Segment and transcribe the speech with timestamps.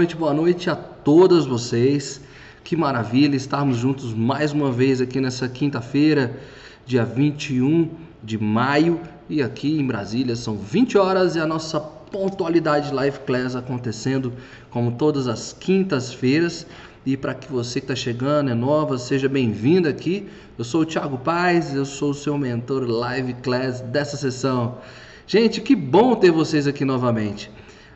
[0.00, 2.22] noite, boa noite a todas vocês.
[2.64, 6.40] Que maravilha estarmos juntos mais uma vez aqui nessa quinta-feira,
[6.86, 7.90] dia 21
[8.22, 8.98] de maio,
[9.28, 14.32] e aqui em Brasília são 20 horas e a nossa pontualidade Live Class acontecendo
[14.70, 16.66] como todas as quintas-feiras.
[17.04, 20.26] E para que você que está chegando, é nova, seja bem-vindo aqui.
[20.56, 24.78] Eu sou o Thiago Paz, eu sou o seu mentor Live Class dessa sessão.
[25.26, 27.50] Gente, que bom ter vocês aqui novamente.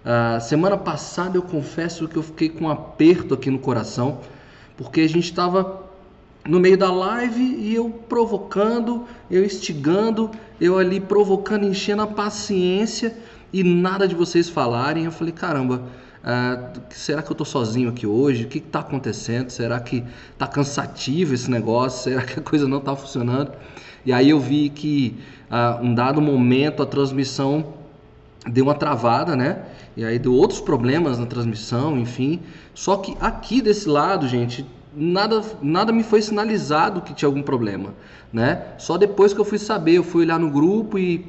[0.05, 4.21] Uh, semana passada eu confesso que eu fiquei com um aperto aqui no coração,
[4.77, 5.83] porque a gente estava
[6.47, 13.17] no meio da live e eu provocando, eu instigando, eu ali provocando, enchendo a paciência
[13.51, 15.07] e nada de vocês falarem.
[15.07, 15.83] Eu falei, caramba,
[16.23, 18.45] uh, será que eu estou sozinho aqui hoje?
[18.45, 19.48] O que está acontecendo?
[19.48, 22.05] Será que está cansativo esse negócio?
[22.05, 23.53] Será que a coisa não está funcionando?
[24.05, 25.17] E aí eu vi que
[25.50, 27.73] uh, um dado momento a transmissão
[28.47, 29.62] deu uma travada, né?
[29.97, 32.41] E aí deu outros problemas na transmissão, enfim.
[32.75, 37.95] Só que aqui desse lado, gente, nada, nada me foi sinalizado que tinha algum problema,
[38.33, 38.62] né?
[38.78, 41.27] Só depois que eu fui saber, eu fui olhar no grupo e,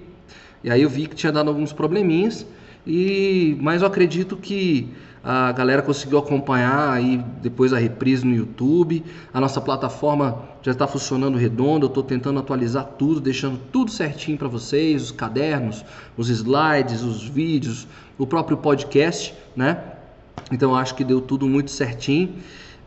[0.63, 2.45] e aí eu vi que tinha dado alguns probleminhas.
[2.87, 4.93] E mas eu acredito que
[5.27, 9.03] a galera conseguiu acompanhar aí depois a reprise no YouTube.
[9.33, 11.87] A nossa plataforma já está funcionando redondo.
[11.87, 15.83] Eu estou tentando atualizar tudo, deixando tudo certinho para vocês, os cadernos,
[16.15, 19.77] os slides, os vídeos, o próprio podcast, né?
[20.51, 22.35] Então acho que deu tudo muito certinho.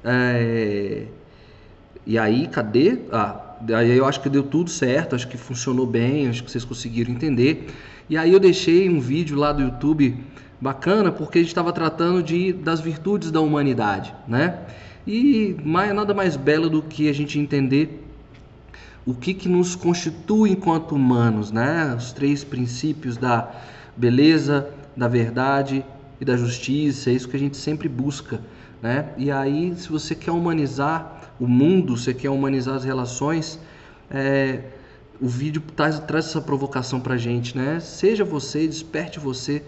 [0.05, 1.05] É...
[2.07, 3.01] E aí, cadê?
[3.12, 6.65] Ah, aí eu acho que deu tudo certo, acho que funcionou bem, acho que vocês
[6.65, 7.69] conseguiram entender.
[8.09, 10.17] E aí eu deixei um vídeo lá do YouTube
[10.61, 14.59] bacana porque a gente estava tratando de, das virtudes da humanidade, né?
[15.06, 18.05] E mais, nada mais belo do que a gente entender
[19.06, 21.95] o que, que nos constitui enquanto humanos, né?
[21.97, 23.51] Os três princípios da
[23.97, 24.69] beleza,
[24.99, 25.84] da verdade
[26.21, 28.41] e da justiça, é isso que a gente sempre busca,
[28.83, 29.11] né?
[29.17, 33.59] E aí, se você quer humanizar o mundo, você quer humanizar as relações,
[34.11, 34.65] é,
[35.21, 37.81] o vídeo traz, traz essa provocação para gente, né?
[37.81, 39.62] Seja você, desperte você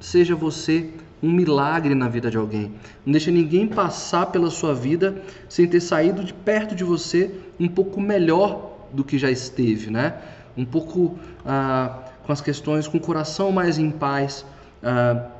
[0.00, 0.90] seja você
[1.22, 2.72] um milagre na vida de alguém.
[3.04, 7.68] Não deixe ninguém passar pela sua vida sem ter saído de perto de você um
[7.68, 10.14] pouco melhor do que já esteve, né?
[10.56, 14.44] Um pouco ah, com as questões, com o coração mais em paz.
[14.88, 15.30] Ah,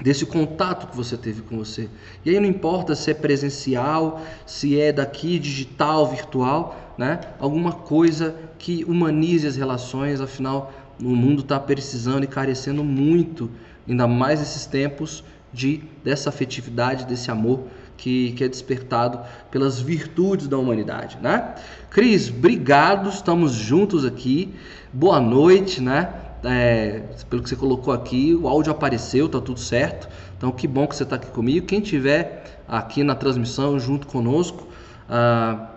[0.00, 1.88] desse contato que você teve com você.
[2.24, 7.20] E aí não importa se é presencial, se é daqui, digital, virtual, né?
[7.38, 13.50] Alguma coisa que humanize as relações, afinal o mundo está precisando e carecendo muito
[13.86, 17.64] ainda mais nesses tempos de dessa afetividade, desse amor
[17.98, 19.20] que, que é despertado
[19.50, 21.54] pelas virtudes da humanidade, né?
[21.90, 24.54] Cris, obrigado, estamos juntos aqui.
[24.90, 26.25] Boa noite, né?
[26.44, 30.08] É, pelo que você colocou aqui, o áudio apareceu, tá tudo certo.
[30.36, 31.66] Então, que bom que você está aqui comigo.
[31.66, 34.66] Quem tiver aqui na transmissão junto conosco,
[35.08, 35.70] ah,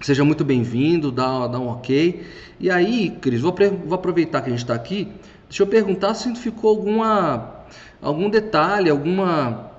[0.00, 2.24] seja muito bem-vindo, dá, dá um ok.
[2.58, 5.12] E aí, Cris, vou, vou aproveitar que a gente está aqui
[5.48, 7.54] Deixa eu perguntar se ficou alguma
[8.02, 9.70] algum detalhe, alguma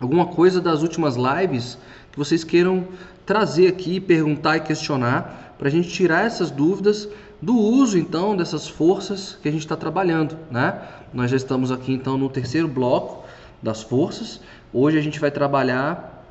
[0.00, 1.78] alguma coisa das últimas lives
[2.10, 2.88] que vocês queiram
[3.24, 7.08] trazer aqui, perguntar e questionar para a gente tirar essas dúvidas
[7.44, 10.80] do uso então dessas forças que a gente está trabalhando, né?
[11.12, 13.24] Nós já estamos aqui então no terceiro bloco
[13.62, 14.40] das forças.
[14.72, 16.24] Hoje a gente vai trabalhar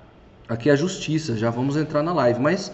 [0.50, 1.38] aqui a justiça.
[1.38, 2.72] Já vamos entrar na live, mas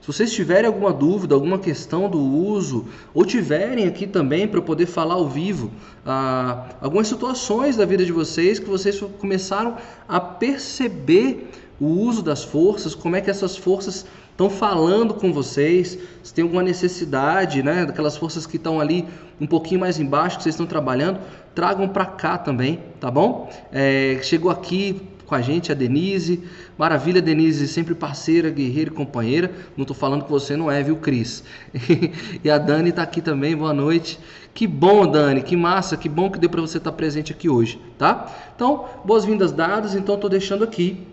[0.00, 4.62] se vocês tiverem alguma dúvida, alguma questão do uso, ou tiverem aqui também para eu
[4.62, 5.72] poder falar ao vivo
[6.06, 9.76] ah, algumas situações da vida de vocês que vocês começaram
[10.08, 11.50] a perceber
[11.80, 14.06] o uso das forças, como é que essas forças
[14.40, 19.06] estão falando com vocês, se tem alguma necessidade, né, daquelas forças que estão ali
[19.38, 21.20] um pouquinho mais embaixo que vocês estão trabalhando,
[21.54, 23.50] tragam para cá também, tá bom?
[23.70, 26.42] É, chegou aqui com a gente, a Denise.
[26.76, 29.50] Maravilha, Denise, sempre parceira, guerreira e companheira.
[29.76, 31.44] Não estou falando que você não é, viu, Cris?
[32.42, 34.18] e a Dani está aqui também, boa noite.
[34.54, 37.48] Que bom, Dani, que massa, que bom que deu para você estar tá presente aqui
[37.48, 38.26] hoje, tá?
[38.56, 41.06] Então, boas-vindas dadas, então estou deixando aqui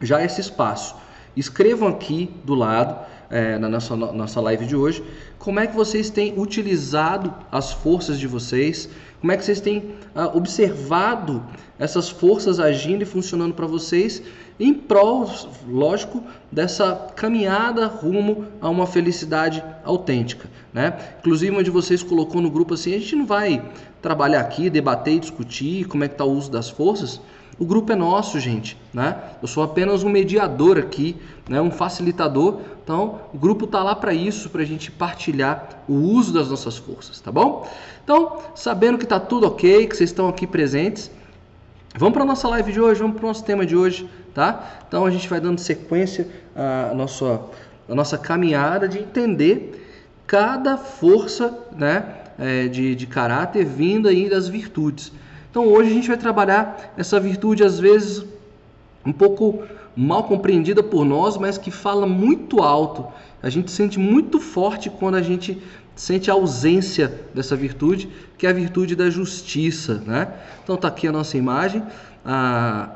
[0.00, 0.94] já esse espaço.
[1.38, 2.98] Escrevam aqui do lado,
[3.30, 5.04] é, na nossa, nossa live de hoje,
[5.38, 8.88] como é que vocês têm utilizado as forças de vocês,
[9.20, 11.44] como é que vocês têm ah, observado
[11.78, 14.20] essas forças agindo e funcionando para vocês
[14.58, 15.30] em prol,
[15.68, 20.98] lógico, dessa caminhada rumo a uma felicidade autêntica, né?
[21.20, 23.64] Inclusive, uma de vocês colocou no grupo assim: a gente não vai
[24.02, 27.20] trabalhar aqui, debater e discutir como é que está o uso das forças.
[27.58, 29.16] O grupo é nosso, gente, né?
[29.42, 31.16] Eu sou apenas um mediador aqui,
[31.48, 31.60] né?
[31.60, 32.60] Um facilitador.
[32.84, 36.76] Então, o grupo está lá para isso, para a gente partilhar o uso das nossas
[36.76, 37.68] forças, tá bom?
[38.04, 41.10] Então, sabendo que está tudo ok, que vocês estão aqui presentes,
[41.96, 44.82] Vamos para a nossa live de hoje, vamos para o nosso tema de hoje, tá?
[44.86, 47.40] Então a gente vai dando sequência à nossa,
[47.88, 49.84] à nossa caminhada de entender
[50.26, 52.04] cada força né,
[52.38, 55.10] é, de, de caráter vindo aí das virtudes.
[55.50, 58.24] Então hoje a gente vai trabalhar essa virtude às vezes
[59.04, 59.62] um pouco
[59.96, 63.06] mal compreendida por nós, mas que fala muito alto.
[63.42, 65.60] A gente sente muito forte quando a gente
[65.96, 70.00] sente a ausência dessa virtude, que é a virtude da justiça.
[70.06, 70.32] Né?
[70.62, 71.82] Então está aqui a nossa imagem
[72.24, 72.90] a,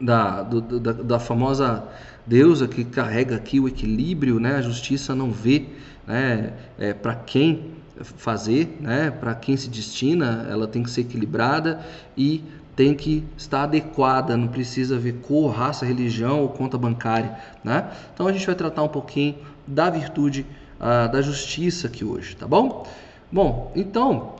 [0.00, 1.84] da, do, da, da, famosa
[2.26, 4.56] deusa que carrega aqui o equilíbrio, né?
[4.56, 5.66] a justiça não vê
[6.06, 6.52] né?
[6.78, 7.70] é, para quem
[8.00, 9.10] fazer, né?
[9.10, 11.80] para quem se destina, ela tem que ser equilibrada
[12.16, 12.42] e
[12.74, 17.36] tem que estar adequada, não precisa ver cor, raça, religião ou conta bancária.
[17.62, 17.90] Né?
[18.14, 19.36] Então a gente vai tratar um pouquinho
[19.66, 20.46] da virtude
[20.80, 22.86] uh, da justiça aqui hoje, tá bom?
[23.30, 24.36] Bom, então,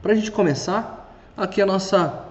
[0.00, 2.24] para a gente começar, aqui a nossa,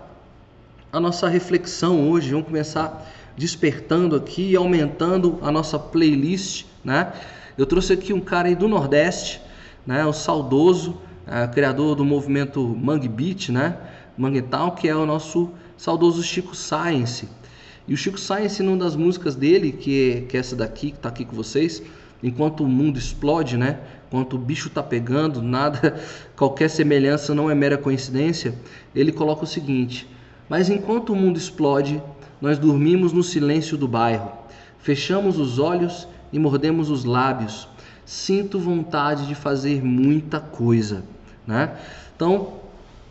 [0.91, 3.05] a nossa reflexão hoje, vamos começar
[3.37, 7.13] despertando aqui e aumentando a nossa playlist, né?
[7.57, 9.41] Eu trouxe aqui um cara aí do Nordeste,
[9.89, 10.05] né?
[10.05, 13.75] O saudoso, uh, criador do movimento Mangue Beat, né?
[14.15, 17.27] Manguetown, que é o nosso saudoso Chico Science.
[17.87, 21.09] E o Chico Science, numa das músicas dele, que que é essa daqui, que está
[21.09, 21.81] aqui com vocês,
[22.21, 23.79] enquanto o mundo explode, né?
[24.07, 25.99] Enquanto o bicho está pegando, nada,
[26.37, 28.53] qualquer semelhança não é mera coincidência.
[28.93, 30.07] Ele coloca o seguinte:
[30.47, 31.99] Mas enquanto o mundo explode,
[32.39, 34.33] nós dormimos no silêncio do bairro,
[34.77, 37.67] fechamos os olhos e mordemos os lábios.
[38.09, 41.03] Sinto vontade de fazer muita coisa,
[41.45, 41.77] né?
[42.15, 42.59] Então,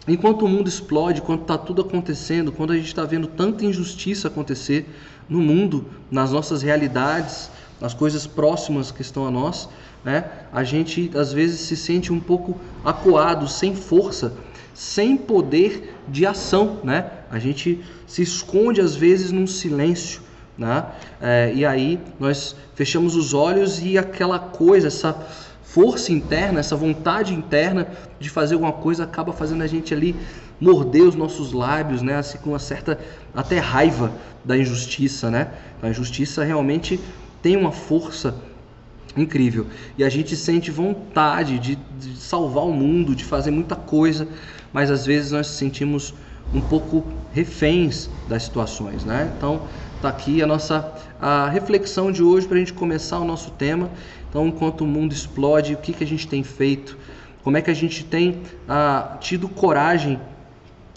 [0.09, 4.29] Enquanto o mundo explode, quando está tudo acontecendo, quando a gente está vendo tanta injustiça
[4.29, 4.89] acontecer
[5.29, 9.69] no mundo, nas nossas realidades, nas coisas próximas que estão a nós,
[10.03, 10.25] né?
[10.51, 14.33] a gente às vezes se sente um pouco acuado, sem força,
[14.73, 16.81] sem poder de ação.
[16.83, 17.05] Né?
[17.31, 20.23] A gente se esconde às vezes num silêncio.
[20.59, 20.85] Né?
[21.21, 25.17] É, e aí nós fechamos os olhos e aquela coisa, essa
[25.63, 27.87] força interna, essa vontade interna
[28.19, 30.17] de fazer alguma coisa acaba fazendo a gente ali
[30.61, 32.17] morder os nossos lábios, né?
[32.17, 32.99] Assim, com uma certa
[33.35, 34.13] até raiva
[34.45, 35.53] da injustiça, né?
[35.81, 36.99] A injustiça realmente
[37.41, 38.35] tem uma força
[39.17, 39.67] incrível
[39.97, 44.27] e a gente sente vontade de, de salvar o mundo, de fazer muita coisa,
[44.73, 46.15] mas às vezes nós sentimos
[46.53, 49.33] um pouco reféns das situações, né?
[49.37, 49.63] Então
[50.01, 53.91] tá aqui a nossa a reflexão de hoje para a gente começar o nosso tema
[54.29, 56.99] então, enquanto o mundo explode, o que, que a gente tem feito?
[57.43, 60.21] Como é que a gente tem ah, tido coragem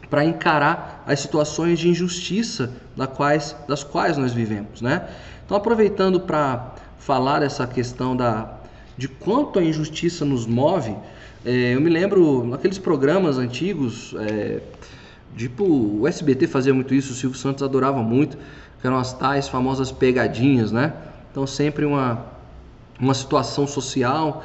[0.10, 5.08] para encarar as situações de injustiça das quais, das quais nós vivemos, né?
[5.46, 8.60] Então, aproveitando para falar dessa questão da,
[8.98, 10.94] de quanto a injustiça nos move,
[11.46, 14.60] é, eu me lembro naqueles programas antigos, é,
[15.38, 18.38] tipo o SBT fazia muito isso, o Silvio Santos adorava muito,
[18.84, 20.94] eram as tais famosas pegadinhas, né?
[21.32, 22.32] Então sempre uma
[23.02, 24.44] uma situação social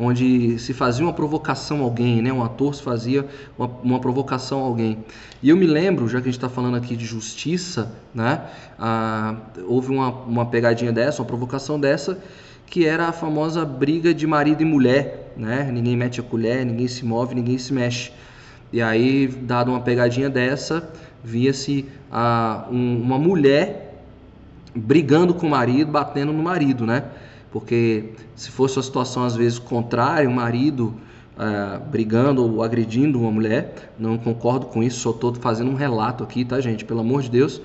[0.00, 2.32] onde se fazia uma provocação a alguém, né?
[2.32, 3.26] Um ator se fazia
[3.58, 5.04] uma, uma provocação a alguém.
[5.42, 8.42] E eu me lembro, já que a gente está falando aqui de justiça, né?
[8.78, 9.34] Ah,
[9.66, 12.16] houve uma, uma pegadinha dessa, uma provocação dessa,
[12.66, 15.68] que era a famosa briga de marido e mulher, né?
[15.72, 18.12] Ninguém mete a colher, ninguém se move, ninguém se mexe.
[18.72, 20.88] E aí, dado uma pegadinha dessa,
[21.22, 24.02] via-se ah, um, uma mulher
[24.74, 27.04] brigando com o marido, batendo no marido, né?
[27.50, 30.94] porque se fosse uma situação às vezes contrária, um marido
[31.36, 36.22] uh, brigando ou agredindo uma mulher, não concordo com isso, só estou fazendo um relato
[36.22, 37.60] aqui, tá gente, pelo amor de Deus,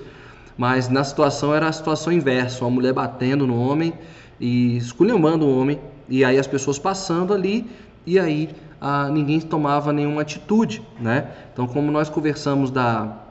[0.56, 3.92] mas na situação era a situação inversa, uma mulher batendo no homem
[4.40, 7.66] e esculhambando o homem, e aí as pessoas passando ali,
[8.06, 11.28] e aí uh, ninguém tomava nenhuma atitude, né?
[11.52, 13.23] Então como nós conversamos da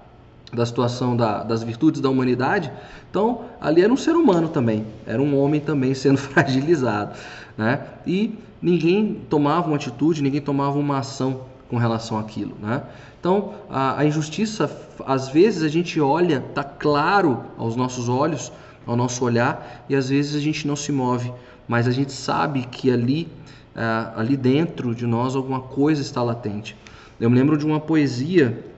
[0.54, 2.72] da situação da, das virtudes da humanidade.
[3.10, 7.18] Então, ali era um ser humano também, era um homem também sendo fragilizado,
[7.58, 7.82] né?
[8.06, 12.84] E ninguém tomava uma atitude, ninguém tomava uma ação com relação àquilo, né?
[13.20, 14.70] Então, a, a injustiça,
[15.06, 18.52] às vezes a gente olha, tá claro aos nossos olhos,
[18.86, 21.32] ao nosso olhar, e às vezes a gente não se move,
[21.68, 23.30] mas a gente sabe que ali,
[23.76, 26.76] uh, ali dentro de nós alguma coisa está latente.
[27.18, 28.73] Eu me lembro de uma poesia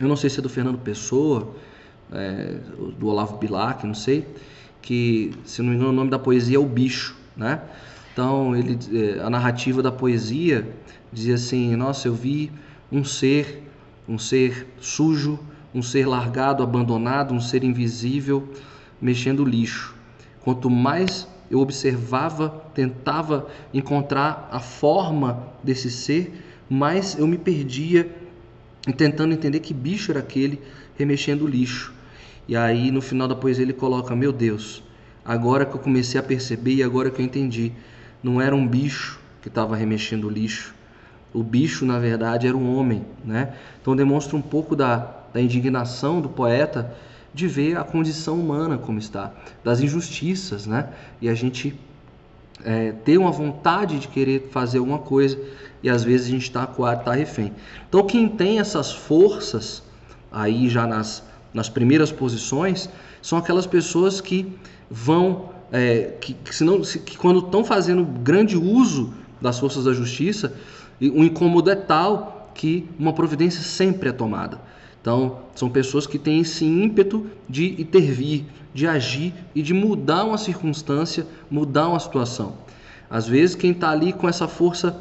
[0.00, 1.54] eu não sei se é do Fernando Pessoa,
[2.12, 2.58] é,
[2.98, 4.26] do Olavo Bilac, não sei,
[4.80, 7.62] que, se não me engano, o nome da poesia é O Bicho, né?
[8.12, 10.68] Então, ele, é, a narrativa da poesia
[11.12, 12.52] dizia assim: Nossa, eu vi
[12.90, 13.62] um ser,
[14.06, 15.38] um ser sujo,
[15.74, 18.46] um ser largado, abandonado, um ser invisível,
[19.00, 19.94] mexendo lixo.
[20.40, 26.32] Quanto mais eu observava, tentava encontrar a forma desse ser,
[26.68, 28.10] mais eu me perdia
[28.86, 30.60] e tentando entender que bicho era aquele
[30.96, 31.92] remexendo o lixo.
[32.48, 34.82] E aí no final da poesia ele coloca: Meu Deus,
[35.24, 37.72] agora que eu comecei a perceber e agora que eu entendi,
[38.22, 40.74] não era um bicho que estava remexendo o lixo.
[41.32, 43.04] O bicho, na verdade, era um homem.
[43.24, 43.54] Né?
[43.80, 44.98] Então demonstra um pouco da,
[45.32, 46.94] da indignação do poeta
[47.32, 49.32] de ver a condição humana como está,
[49.64, 50.90] das injustiças, né?
[51.18, 51.74] E a gente
[52.64, 55.38] é, ter uma vontade de querer fazer alguma coisa
[55.82, 57.52] e às vezes a gente está acuado, está refém.
[57.88, 59.82] Então quem tem essas forças
[60.30, 62.88] aí já nas, nas primeiras posições
[63.20, 64.52] são aquelas pessoas que
[64.90, 70.54] vão, é, que, que, senão, que quando estão fazendo grande uso das forças da justiça,
[71.00, 74.60] o incômodo é tal que uma providência sempre é tomada.
[75.00, 80.38] Então, são pessoas que têm esse ímpeto de intervir, de agir e de mudar uma
[80.38, 82.54] circunstância, mudar uma situação.
[83.10, 84.96] Às vezes, quem está ali com essa força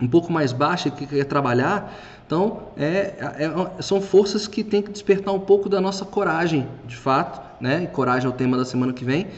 [0.00, 1.94] um pouco mais baixa, que quer trabalhar,
[2.26, 6.96] então é, é, são forças que têm que despertar um pouco da nossa coragem, de
[6.96, 7.84] fato, né?
[7.84, 9.28] E coragem é o tema da semana que vem.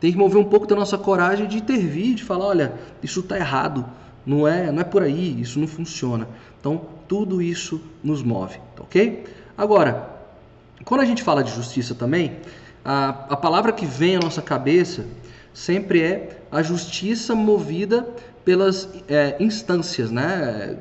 [0.00, 2.72] Tem que mover um pouco da nossa coragem de intervir, de falar, olha,
[3.02, 3.84] isso está errado,
[4.24, 6.28] não é, não é por aí, isso não funciona.
[6.60, 9.24] Então, tudo isso nos move, tá ok?
[9.56, 10.10] Agora,
[10.84, 12.36] quando a gente fala de justiça também,
[12.88, 15.04] a, a palavra que vem à nossa cabeça
[15.52, 18.08] sempre é a justiça movida
[18.44, 20.76] pelas é, instâncias né,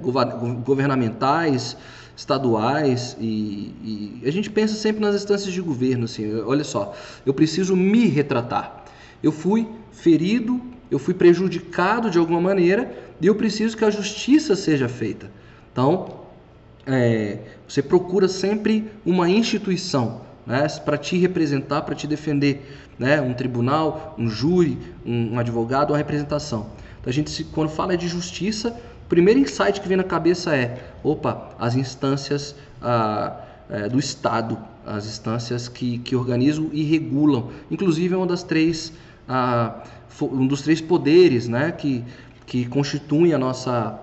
[0.64, 1.76] governamentais,
[2.16, 6.42] estaduais e, e, a gente pensa sempre nas instâncias de governo assim.
[6.42, 6.94] Olha só
[7.26, 8.86] eu preciso me retratar.
[9.24, 14.56] Eu fui ferido eu fui prejudicado de alguma maneira e eu preciso que a justiça
[14.56, 15.32] seja feita.
[15.72, 16.22] Então,
[16.86, 23.34] é, você procura sempre uma instituição né, para te representar, para te defender, né, um
[23.34, 26.68] tribunal, um júri, um, um advogado, uma representação.
[27.00, 28.70] Então, a gente, quando fala de justiça,
[29.06, 34.58] o primeiro insight que vem na cabeça é: opa, as instâncias ah, é, do Estado,
[34.86, 37.52] as instâncias que, que organizam e regulam.
[37.70, 38.94] Inclusive, é uma das três,
[39.28, 39.84] ah,
[40.22, 42.04] um dos três poderes né, que,
[42.46, 44.00] que constituem a nossa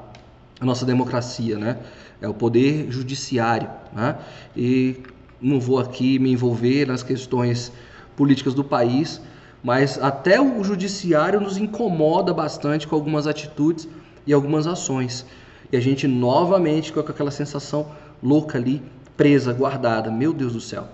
[0.62, 1.78] a nossa democracia, né?
[2.20, 4.16] É o poder judiciário, né?
[4.56, 4.96] E
[5.42, 7.72] não vou aqui me envolver nas questões
[8.16, 9.20] políticas do país,
[9.62, 13.88] mas até o judiciário nos incomoda bastante com algumas atitudes
[14.26, 15.26] e algumas ações.
[15.70, 17.90] E a gente novamente fica com aquela sensação
[18.22, 18.82] louca ali,
[19.16, 20.10] presa, guardada.
[20.10, 20.88] Meu Deus do céu.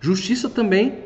[0.00, 0.98] Justiça também,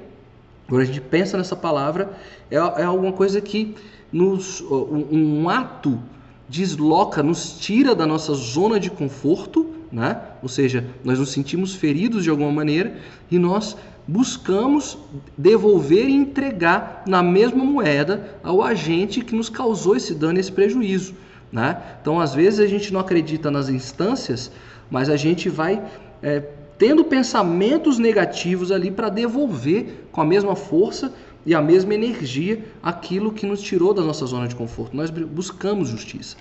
[0.68, 2.12] quando a gente pensa nessa palavra,
[2.50, 3.74] é, é alguma coisa que
[4.12, 6.00] nos um, um ato
[6.48, 10.20] desloca, nos tira da nossa zona de conforto, né?
[10.42, 12.96] ou seja, nós nos sentimos feridos de alguma maneira
[13.30, 13.76] e nós
[14.06, 14.98] buscamos
[15.36, 21.14] devolver e entregar na mesma moeda ao agente que nos causou esse dano, esse prejuízo.
[21.50, 21.80] Né?
[22.00, 24.50] Então, às vezes, a gente não acredita nas instâncias,
[24.90, 25.82] mas a gente vai
[26.22, 26.42] é,
[26.78, 31.12] tendo pensamentos negativos ali para devolver com a mesma força
[31.44, 34.96] e a mesma energia aquilo que nos tirou da nossa zona de conforto.
[34.96, 36.36] Nós buscamos justiça.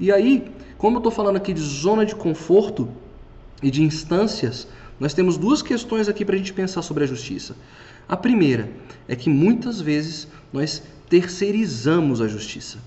[0.00, 2.88] E aí, como eu estou falando aqui de zona de conforto
[3.62, 4.66] e de instâncias,
[4.98, 7.54] nós temos duas questões aqui para a gente pensar sobre a justiça.
[8.08, 8.68] A primeira
[9.06, 12.78] é que muitas vezes nós terceirizamos a justiça.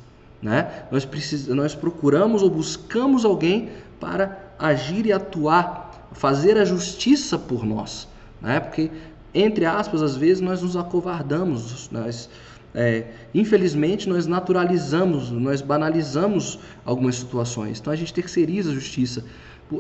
[0.42, 0.86] Né?
[0.92, 1.48] Nós, precis...
[1.48, 8.08] nós procuramos ou buscamos alguém para agir e atuar, fazer a justiça por nós.
[8.42, 8.60] Né?
[8.60, 8.90] Porque
[9.34, 12.30] entre aspas, às vezes nós nos acovardamos, nós,
[12.76, 17.80] é, infelizmente, nós naturalizamos, nós banalizamos algumas situações.
[17.80, 19.24] Então a gente terceiriza a justiça.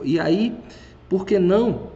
[0.04, 0.56] E aí,
[1.10, 1.88] por que não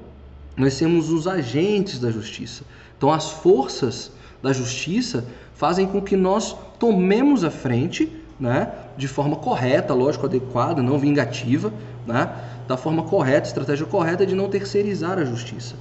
[0.55, 2.63] nós sermos os agentes da justiça?
[2.97, 4.11] Então as forças
[4.41, 10.81] da justiça fazem com que nós tomemos a frente, né, de forma correta, lógico, adequada,
[10.81, 11.71] não vingativa,
[12.05, 12.29] né,
[12.67, 15.75] da forma correta, estratégia correta de não terceirizar a justiça.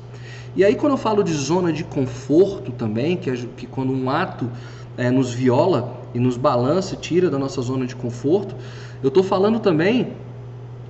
[0.54, 4.08] E aí, quando eu falo de zona de conforto também, que, é, que quando um
[4.08, 4.50] ato
[4.96, 8.54] é, nos viola e nos balança, tira da nossa zona de conforto,
[9.02, 10.12] eu estou falando também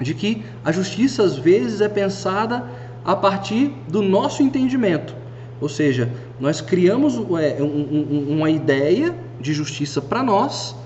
[0.00, 2.64] de que a justiça às vezes é pensada
[3.04, 5.14] a partir do nosso entendimento.
[5.60, 10.76] Ou seja, nós criamos é, um, um, uma ideia de justiça para nós,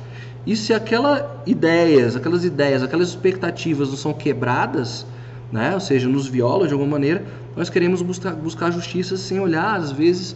[0.47, 5.07] e se aquelas ideias, aquelas ideias, aquelas expectativas não são quebradas,
[5.53, 5.75] né?
[5.75, 7.25] ou seja, nos viola de alguma maneira,
[7.57, 10.35] nós queremos buscar, buscar justiça sem olhar, às vezes,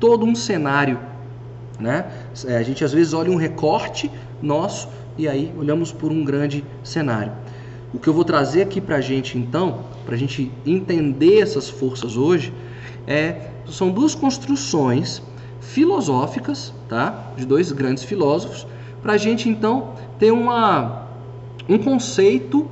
[0.00, 0.98] todo um cenário.
[1.78, 2.04] Né?
[2.46, 4.88] É, a gente às vezes olha um recorte nosso
[5.18, 7.32] e aí olhamos por um grande cenário.
[7.92, 11.68] O que eu vou trazer aqui para a gente então, para a gente entender essas
[11.68, 12.52] forças hoje,
[13.06, 15.22] é, são duas construções
[15.60, 17.32] filosóficas, tá?
[17.36, 18.66] De dois grandes filósofos,
[19.02, 21.06] para a gente então ter uma,
[21.68, 22.66] um conceito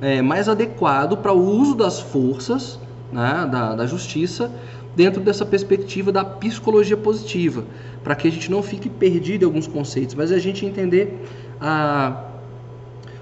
[0.00, 2.78] é, mais adequado para o uso das forças
[3.12, 4.50] né, da, da justiça
[4.98, 7.64] dentro dessa perspectiva da psicologia positiva,
[8.02, 11.24] para que a gente não fique perdido em alguns conceitos, mas a gente entender
[11.60, 12.24] a,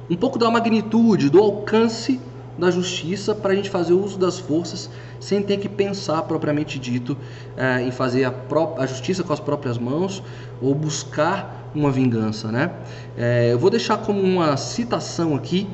[0.08, 2.18] um pouco da magnitude, do alcance
[2.56, 4.88] da justiça para a gente fazer uso das forças
[5.20, 7.14] sem ter que pensar propriamente dito
[7.58, 8.32] é, em fazer a,
[8.78, 10.22] a, justiça com as próprias mãos
[10.62, 12.70] ou buscar uma vingança, né?
[13.18, 15.68] É, eu vou deixar como uma citação aqui,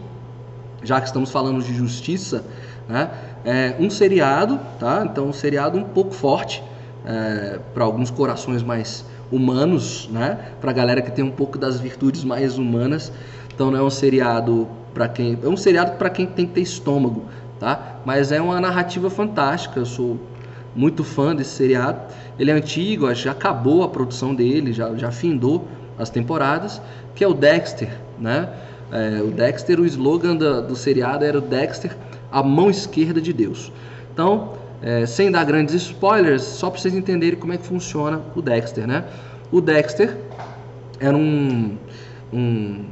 [0.82, 2.44] já que estamos falando de justiça,
[2.88, 3.08] né?
[3.44, 5.04] É, um seriado, tá?
[5.10, 6.62] Então um seriado um pouco forte
[7.04, 10.38] é, para alguns corações mais humanos, né?
[10.60, 13.12] Para a galera que tem um pouco das virtudes mais humanas.
[13.52, 16.60] Então não é um seriado para quem é um seriado para quem tem que ter
[16.60, 17.24] estômago,
[17.58, 17.96] tá?
[18.04, 19.80] Mas é uma narrativa fantástica.
[19.80, 20.20] Eu sou
[20.74, 22.00] muito fã desse seriado.
[22.38, 25.66] Ele é antigo, já acabou a produção dele, já já findou
[25.98, 26.80] as temporadas,
[27.14, 28.48] que é o Dexter, né?
[28.90, 31.96] É, o Dexter, o slogan do, do seriado era o Dexter,
[32.32, 33.70] a mão esquerda de Deus.
[34.12, 38.42] Então, é, sem dar grandes spoilers, só para vocês entenderem como é que funciona o
[38.42, 39.04] Dexter, né?
[39.52, 40.16] O Dexter
[40.98, 41.76] era um,
[42.32, 42.84] um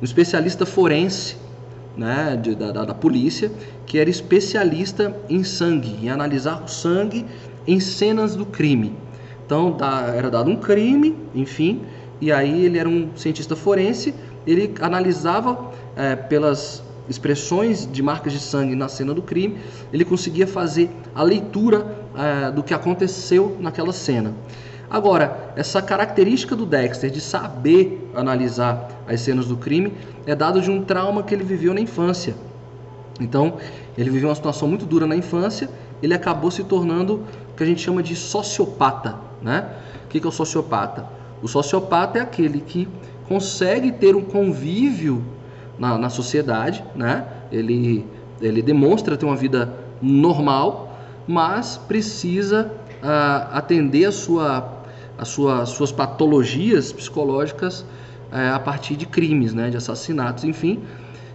[0.00, 1.36] um especialista forense
[1.96, 3.52] né, de, da, da, da, polícia,
[3.84, 7.26] que era especialista em sangue, em analisar o sangue
[7.66, 8.94] em cenas do crime.
[9.44, 11.82] Então da, era dado um crime, enfim,
[12.20, 14.14] e aí ele era um cientista forense,
[14.46, 19.58] ele analisava é, pelas expressões de marcas de sangue na cena do crime,
[19.92, 21.84] ele conseguia fazer a leitura
[22.16, 24.32] é, do que aconteceu naquela cena.
[24.88, 29.92] Agora, essa característica do Dexter de saber analisar as cenas do crime
[30.24, 32.34] é dado de um trauma que ele viveu na infância.
[33.20, 33.54] Então,
[33.98, 35.68] ele viveu uma situação muito dura na infância,
[36.02, 39.68] ele acabou se tornando o que a gente chama de sociopata, né?
[40.04, 41.06] O que é o sociopata?
[41.42, 42.88] O sociopata é aquele que
[43.28, 45.24] consegue ter um convívio
[45.80, 47.26] na, na sociedade, né?
[47.50, 48.06] Ele,
[48.40, 52.70] ele demonstra ter uma vida normal, mas precisa
[53.02, 54.78] uh, atender a sua
[55.18, 57.84] as sua, suas patologias psicológicas
[58.32, 60.80] é, a partir de crimes, né, de assassinatos, enfim.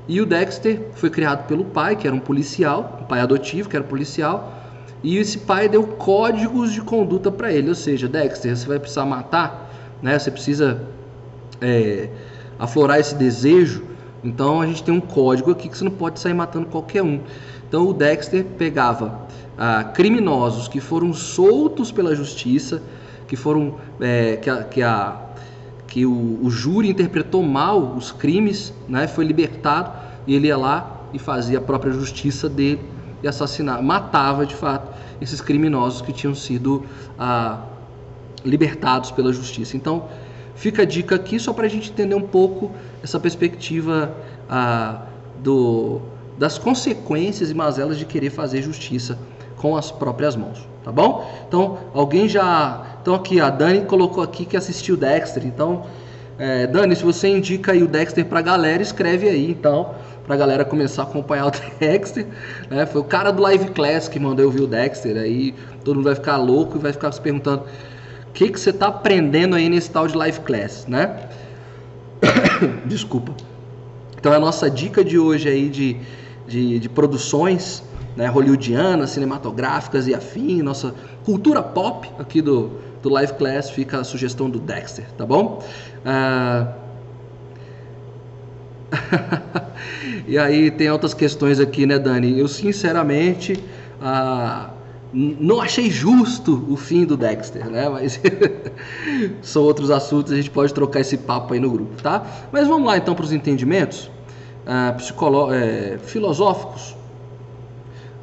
[0.08, 3.76] E o Dexter foi criado pelo pai, que era um policial, um pai adotivo, que
[3.76, 4.60] era policial,
[5.04, 9.06] e esse pai deu códigos de conduta para ele, ou seja, Dexter, você vai precisar
[9.06, 10.82] matar, né, você precisa
[11.62, 12.10] é,
[12.58, 13.84] aflorar esse desejo,
[14.26, 17.22] então a gente tem um código aqui que você não pode sair matando qualquer um.
[17.68, 22.82] Então o Dexter pegava ah, criminosos que foram soltos pela justiça,
[23.28, 25.22] que foram é, que, a, que, a,
[25.88, 29.92] que o, o, júri interpretou mal os crimes, né, foi libertado
[30.26, 32.82] e ele ia lá e fazia a própria justiça dele
[33.22, 36.84] e assassinava, matava de fato esses criminosos que tinham sido
[37.18, 37.62] ah,
[38.44, 39.78] libertados pela justiça.
[39.78, 40.08] Então
[40.56, 42.72] fica a dica aqui só para a gente entender um pouco
[43.04, 44.16] essa perspectiva
[44.50, 45.04] ah,
[45.44, 46.02] do,
[46.38, 49.18] das consequências e mazelas de querer fazer justiça
[49.58, 51.30] com as próprias mãos, tá bom?
[51.48, 55.46] Então alguém já então aqui, a Dani colocou aqui que assistiu Dexter.
[55.46, 55.86] Então,
[56.40, 59.94] é, Dani, se você indica aí o Dexter pra galera, escreve aí, então,
[60.26, 62.26] pra galera começar a acompanhar o Dexter.
[62.68, 62.84] Né?
[62.88, 65.18] Foi o cara do Live Class que mandou eu ver o Dexter.
[65.18, 67.66] Aí todo mundo vai ficar louco e vai ficar se perguntando o
[68.36, 71.30] que, que você tá aprendendo aí nesse tal de Live Class, né?
[72.86, 73.34] Desculpa.
[74.20, 75.96] Então a nossa dica de hoje aí de,
[76.46, 77.82] de, de produções
[78.16, 80.94] né, hollywoodianas, cinematográficas e afim, nossa
[81.24, 82.72] cultura pop aqui do,
[83.02, 85.64] do Live Class fica a sugestão do Dexter, tá bom?
[86.06, 86.74] Ah...
[90.28, 92.38] e aí tem outras questões aqui, né, Dani?
[92.38, 93.62] Eu sinceramente
[94.02, 94.72] ah,
[95.16, 97.88] não achei justo o fim do Dexter, né?
[97.88, 98.20] Mas
[99.42, 102.26] são outros assuntos, a gente pode trocar esse papo aí no grupo, tá?
[102.52, 104.12] Mas vamos lá então para os entendimentos
[104.68, 104.94] ah,
[105.54, 106.98] é, filosóficos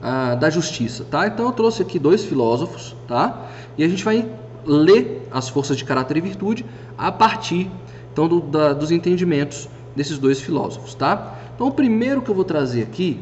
[0.03, 1.27] ah, da justiça, tá?
[1.27, 3.49] Então eu trouxe aqui dois filósofos, tá?
[3.79, 4.31] E a gente vai
[4.67, 6.67] ler as forças de caráter e virtude
[6.99, 7.71] a partir
[8.13, 11.39] então do, da, dos entendimentos desses dois filósofos, tá?
[11.55, 13.19] Então o primeiro que eu vou trazer aqui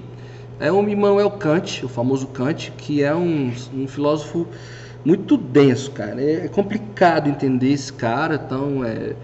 [0.61, 4.47] é o Immanuel Kant, o famoso Kant, que é um, um filósofo
[5.05, 6.23] muito denso, cara.
[6.23, 9.15] É complicado entender esse cara, então é,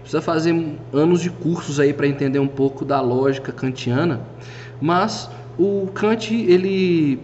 [0.00, 4.20] precisa fazer anos de cursos aí para entender um pouco da lógica kantiana.
[4.80, 7.20] Mas o Kant ele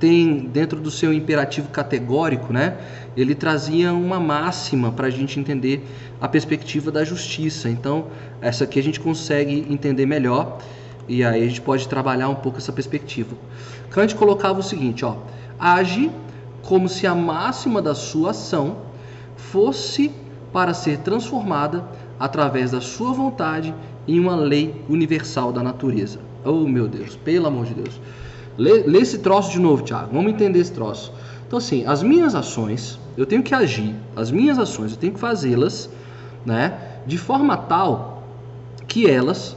[0.00, 2.76] tem dentro do seu imperativo categórico, né?
[3.16, 5.86] Ele trazia uma máxima para a gente entender
[6.20, 7.70] a perspectiva da justiça.
[7.70, 8.08] Então,
[8.40, 10.58] essa aqui a gente consegue entender melhor
[11.08, 13.36] e aí a gente pode trabalhar um pouco essa perspectiva.
[13.90, 15.16] Kant colocava o seguinte, ó:
[15.58, 16.10] age
[16.62, 18.76] como se a máxima da sua ação
[19.36, 20.10] fosse
[20.52, 21.84] para ser transformada
[22.18, 23.74] através da sua vontade
[24.06, 26.20] em uma lei universal da natureza.
[26.44, 28.00] Oh, meu Deus, pelo amor de Deus.
[28.56, 30.10] Lê, lê esse troço de novo, Thiago.
[30.12, 31.12] Vamos entender esse troço.
[31.46, 33.94] Então, assim, as minhas ações, eu tenho que agir.
[34.14, 35.90] As minhas ações, eu tenho que fazê-las,
[36.44, 36.78] né?
[37.06, 38.22] De forma tal
[38.86, 39.56] que elas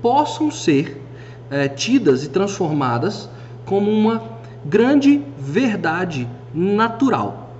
[0.00, 1.00] possam ser
[1.50, 3.28] é, tidas e transformadas
[3.64, 4.22] como uma
[4.64, 7.50] grande verdade natural.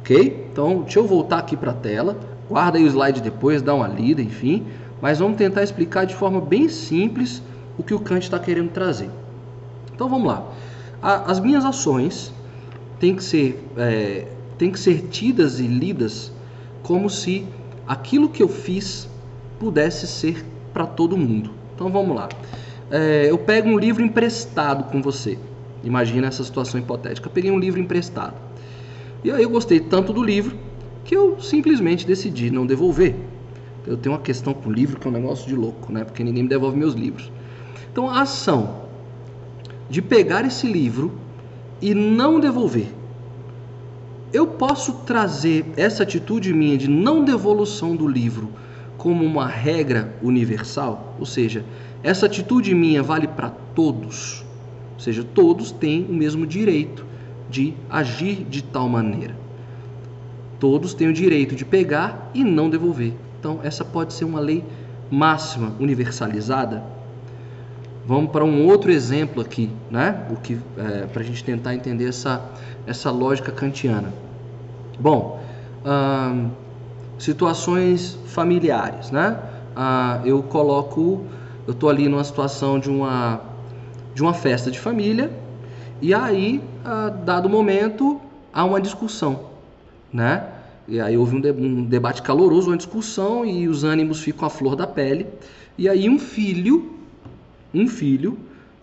[0.00, 0.48] Ok?
[0.50, 2.18] Então, deixa eu voltar aqui para a tela.
[2.48, 4.66] Guarda aí o slide depois, dá uma lida, enfim.
[5.00, 7.42] Mas vamos tentar explicar de forma bem simples
[7.78, 9.10] o que o Kant está querendo trazer.
[9.94, 10.44] Então vamos lá.
[11.02, 12.32] as minhas ações
[12.98, 16.30] têm que ser, é, têm que ser tidas e lidas
[16.82, 17.46] como se
[17.86, 19.08] aquilo que eu fiz
[19.58, 21.61] pudesse ser para todo mundo.
[21.74, 22.28] Então vamos lá.
[22.90, 25.38] É, eu pego um livro emprestado com você.
[25.82, 27.28] Imagina essa situação hipotética.
[27.28, 28.34] Eu peguei um livro emprestado.
[29.24, 30.56] E aí eu gostei tanto do livro
[31.04, 33.14] que eu simplesmente decidi não devolver.
[33.86, 36.04] Eu tenho uma questão com o livro que é um negócio de louco, né?
[36.04, 37.32] Porque ninguém me devolve meus livros.
[37.90, 38.82] Então a ação
[39.88, 41.12] de pegar esse livro
[41.80, 42.86] e não devolver.
[44.32, 48.48] Eu posso trazer essa atitude minha de não devolução do livro
[49.02, 51.64] como uma regra universal, ou seja,
[52.04, 54.44] essa atitude minha vale para todos,
[54.94, 57.04] ou seja, todos têm o mesmo direito
[57.50, 59.34] de agir de tal maneira.
[60.60, 63.12] Todos têm o direito de pegar e não devolver.
[63.40, 64.64] Então, essa pode ser uma lei
[65.10, 66.84] máxima universalizada.
[68.06, 70.28] Vamos para um outro exemplo aqui, né?
[70.30, 72.40] O que é, para a gente tentar entender essa
[72.86, 74.14] essa lógica kantiana.
[74.96, 75.42] Bom,
[75.84, 76.50] hum,
[77.22, 79.38] situações familiares, né?
[79.76, 81.24] Ah, eu coloco,
[81.66, 83.40] eu estou ali numa situação de uma
[84.14, 85.30] de uma festa de família
[86.00, 88.20] e aí, a dado momento,
[88.52, 89.50] há uma discussão,
[90.12, 90.48] né?
[90.88, 94.50] E aí houve um, de, um, debate caloroso, uma discussão e os ânimos ficam à
[94.50, 95.28] flor da pele.
[95.78, 96.98] E aí um filho,
[97.72, 98.36] um filho,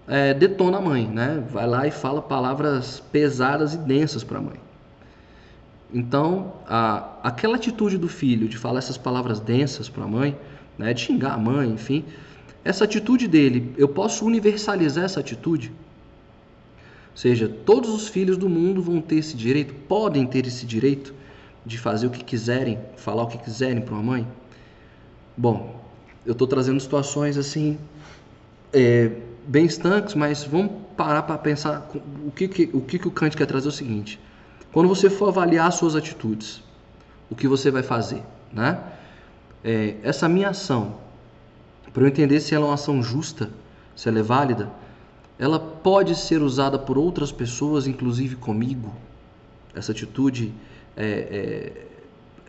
[0.07, 1.43] é, detona a mãe, né?
[1.51, 4.68] Vai lá e fala palavras pesadas e densas para a mãe.
[5.93, 10.37] Então, a, aquela atitude do filho de falar essas palavras densas para a mãe,
[10.77, 12.05] né, de xingar a mãe, enfim,
[12.63, 15.71] essa atitude dele, eu posso universalizar essa atitude?
[17.11, 21.13] Ou seja, todos os filhos do mundo vão ter esse direito, podem ter esse direito
[21.65, 24.27] de fazer o que quiserem, falar o que quiserem para uma mãe?
[25.35, 25.81] Bom,
[26.25, 27.77] eu estou trazendo situações assim
[28.71, 29.11] é,
[29.47, 31.89] bem estanques, mas vamos parar para pensar
[32.25, 34.19] o que, que, o que, que o Kant quer trazer é o seguinte:
[34.71, 36.63] quando você for avaliar suas atitudes,
[37.29, 38.79] o que você vai fazer, né?
[39.63, 40.95] É, essa minha ação,
[41.93, 43.49] para eu entender se ela é uma ação justa,
[43.95, 44.69] se ela é válida,
[45.37, 48.93] ela pode ser usada por outras pessoas, inclusive comigo.
[49.73, 50.53] Essa atitude
[50.97, 51.05] é,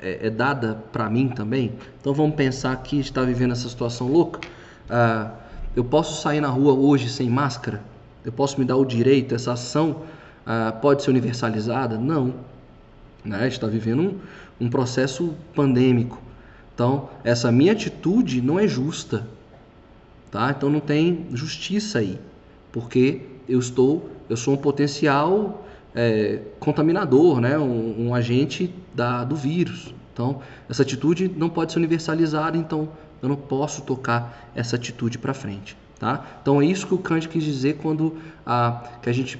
[0.03, 1.73] é, é, é dada para mim também.
[2.01, 4.41] Então vamos pensar que está vivendo essa situação louca.
[4.89, 5.33] Ah,
[5.77, 7.81] eu posso sair na rua hoje sem máscara?
[8.25, 9.35] Eu posso me dar o direito?
[9.35, 10.03] Essa ação
[10.47, 11.99] ah, pode ser universalizada?
[11.99, 12.35] Não.
[13.25, 13.49] Né?
[13.49, 16.21] Está vivendo um, um processo pandêmico.
[16.75, 19.27] Então essa minha atitude não é justa.
[20.31, 20.51] Tá?
[20.51, 22.19] Então não tem justiça aí
[22.73, 27.59] porque eu estou, eu sou um potencial é, contaminador, né?
[27.59, 29.95] Um, um, agente da, do vírus.
[30.13, 32.89] Então, essa atitude não pode ser universalizada, então
[33.23, 35.77] eu não posso tocar essa atitude para frente.
[35.99, 36.25] Tá?
[36.41, 39.39] Então é isso que o Kant quis dizer quando a, que a gente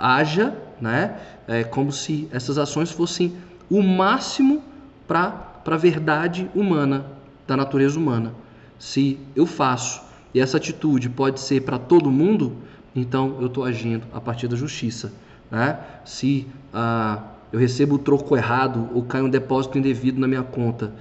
[0.00, 1.16] haja né?
[1.46, 3.36] É, como se essas ações fossem
[3.68, 4.62] o máximo
[5.06, 7.04] para a verdade humana,
[7.46, 8.32] da natureza humana.
[8.78, 12.56] Se eu faço e essa atitude pode ser para todo mundo,
[12.94, 15.12] então eu estou agindo a partir da justiça.
[15.50, 15.78] Né?
[16.04, 20.92] Se ah, eu recebo o troco errado ou cai um depósito indevido na minha conta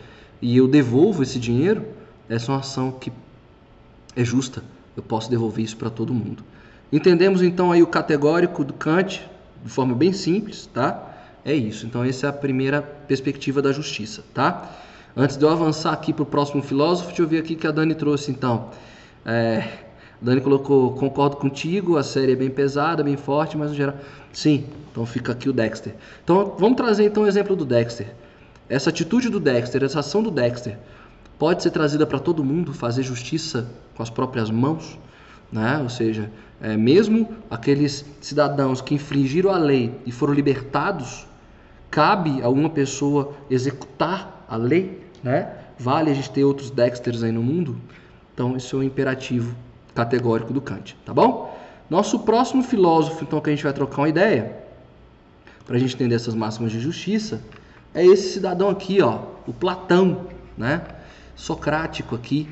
[0.42, 1.86] e eu devolvo esse dinheiro,
[2.28, 3.12] essa é uma ação que
[4.16, 4.64] é justa.
[4.98, 6.44] Eu posso devolver isso para todo mundo.
[6.92, 9.30] Entendemos então aí o categórico do Kant
[9.64, 11.08] de forma bem simples, tá?
[11.46, 11.86] É isso.
[11.86, 14.70] Então essa é a primeira perspectiva da justiça, tá?
[15.16, 17.72] Antes de eu avançar aqui para o próximo filósofo, deixa eu ver aqui que a
[17.72, 18.70] Dani trouxe então.
[19.26, 19.68] É,
[20.22, 23.96] Dani colocou, concordo contigo, a série é bem pesada, bem forte, mas no geral.
[24.32, 25.96] Sim, então fica aqui o Dexter.
[26.24, 28.08] Então vamos trazer então o exemplo do Dexter.
[28.68, 30.78] Essa atitude do Dexter, essa ação do Dexter,
[31.38, 34.98] pode ser trazida para todo mundo, fazer justiça com as próprias mãos,
[35.52, 35.80] né?
[35.82, 36.32] Ou seja,
[36.62, 41.28] é, mesmo aqueles cidadãos que infringiram a lei e foram libertados,
[41.90, 45.54] cabe a uma pessoa executar a lei, né?
[45.78, 47.78] Vale a gente ter outros Dexters aí no mundo?
[48.34, 49.56] Então, isso é um imperativo
[49.96, 51.58] categórico do Kant, tá bom?
[51.90, 54.56] Nosso próximo filósofo, então, que a gente vai trocar uma ideia,
[55.66, 57.42] para a gente entender essas máximas de justiça,
[57.94, 60.82] é esse cidadão aqui, ó, o Platão, né?
[61.36, 62.48] Socrático aqui.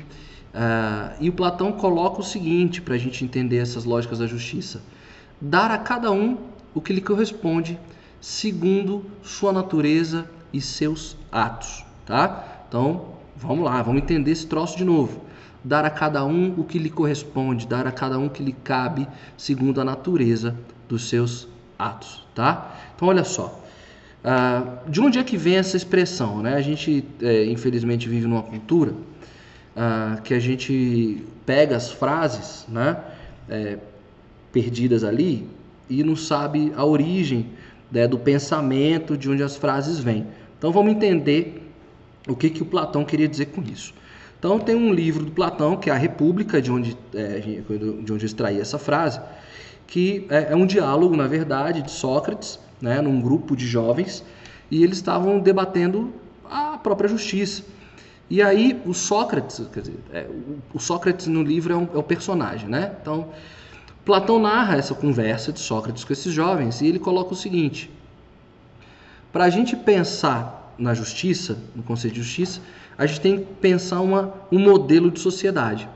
[0.54, 4.80] Uh, e o Platão coloca o seguinte para a gente entender essas lógicas da justiça:
[5.40, 6.38] dar a cada um
[6.74, 7.78] o que lhe corresponde
[8.20, 12.64] segundo sua natureza e seus atos, tá?
[12.68, 15.22] Então, vamos lá, vamos entender esse troço de novo.
[15.62, 18.52] Dar a cada um o que lhe corresponde, dar a cada um o que lhe
[18.52, 19.06] cabe
[19.36, 20.56] segundo a natureza
[20.88, 22.74] dos seus atos, tá?
[22.94, 23.60] Então, olha só.
[24.24, 26.42] Uh, de onde é que vem essa expressão?
[26.42, 26.54] Né?
[26.54, 28.92] A gente, é, infelizmente, vive numa cultura
[29.78, 32.98] uh, que a gente pega as frases né,
[33.48, 33.78] é,
[34.52, 35.48] perdidas ali
[35.88, 37.46] e não sabe a origem
[37.90, 40.26] né, do pensamento de onde as frases vêm.
[40.58, 41.62] Então vamos entender
[42.26, 43.94] o que, que o Platão queria dizer com isso.
[44.38, 48.26] Então tem um livro do Platão, que é a República, de onde, é, de onde
[48.26, 49.20] extraí essa frase,
[49.86, 54.24] que é, é um diálogo, na verdade, de Sócrates, né, num grupo de jovens,
[54.70, 56.12] e eles estavam debatendo
[56.48, 57.64] a própria justiça.
[58.30, 60.26] E aí o Sócrates, quer dizer, é,
[60.74, 62.94] o, Sócrates no livro é, um, é o personagem, né?
[63.00, 63.28] Então
[64.04, 67.90] Platão narra essa conversa de Sócrates com esses jovens e ele coloca o seguinte:
[69.32, 72.60] para a gente pensar na justiça, no conceito de justiça,
[72.96, 75.88] a gente tem que pensar uma, um modelo de sociedade.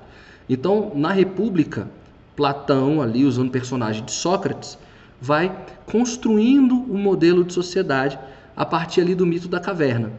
[0.49, 1.89] Então, na República,
[2.37, 4.79] Platão, ali usando o personagem de Sócrates,
[5.21, 8.19] vai construindo um modelo de sociedade
[8.57, 10.13] a partir ali do mito da caverna.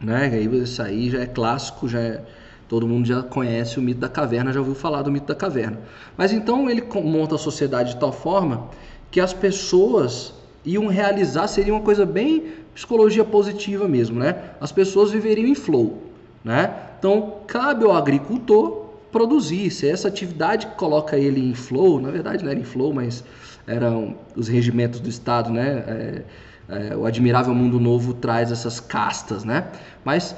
[0.00, 0.30] Né?
[0.32, 2.22] Aí, isso aí já é clássico, já é,
[2.68, 5.78] todo mundo já conhece o mito da caverna, já ouviu falar do mito da caverna.
[6.16, 8.68] Mas então ele monta a sociedade de tal forma
[9.10, 14.36] que as pessoas iam realizar, seria uma coisa bem psicologia positiva mesmo, né?
[14.60, 16.02] As pessoas viveriam em flow,
[16.44, 16.74] né?
[16.98, 22.10] Então, cabe ao agricultor produzir, se é essa atividade que coloca ele em flow, na
[22.10, 23.24] verdade não era em flow, mas
[23.66, 25.84] eram os regimentos do Estado, né?
[25.86, 26.22] É,
[26.68, 29.70] é, o Admirável Mundo Novo traz essas castas, né?
[30.04, 30.34] Mas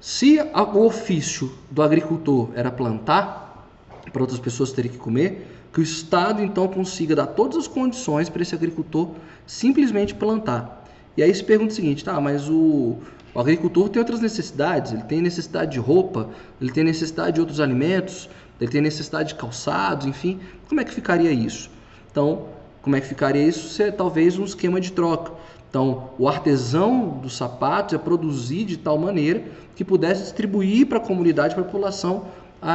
[0.00, 3.68] se o ofício do agricultor era plantar,
[4.12, 8.28] para outras pessoas terem que comer, que o Estado então consiga dar todas as condições
[8.28, 9.10] para esse agricultor
[9.46, 10.84] simplesmente plantar.
[11.16, 12.98] E aí se pergunta o seguinte, tá, mas o,
[13.34, 16.28] o agricultor tem outras necessidades, ele tem necessidade de roupa,
[16.60, 18.28] ele tem necessidade de outros alimentos,
[18.60, 21.70] ele tem necessidade de calçados, enfim, como é que ficaria isso?
[22.10, 22.48] Então,
[22.82, 23.68] como é que ficaria isso?
[23.68, 25.32] Se é talvez um esquema de troca.
[25.70, 29.42] Então, o artesão dos sapatos é produzir de tal maneira
[29.74, 32.26] que pudesse distribuir para a comunidade, para a população,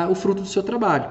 [0.10, 1.06] o fruto do seu trabalho.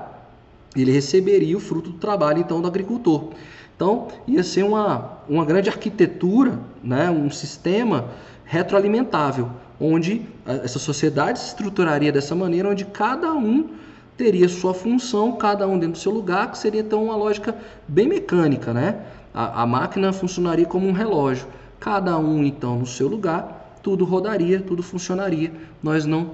[0.74, 3.28] Ele receberia o fruto do trabalho, então, do agricultor.
[3.76, 8.06] Então, ia ser uma, uma grande arquitetura, né, um sistema
[8.44, 13.68] retroalimentável, onde essa sociedade se estruturaria dessa maneira, onde cada um
[14.16, 17.54] teria sua função, cada um dentro do seu lugar, que seria então uma lógica
[17.86, 19.02] bem mecânica, né?
[19.34, 21.46] A, a máquina funcionaria como um relógio,
[21.78, 25.52] cada um então no seu lugar, tudo rodaria, tudo funcionaria,
[25.82, 26.30] nós não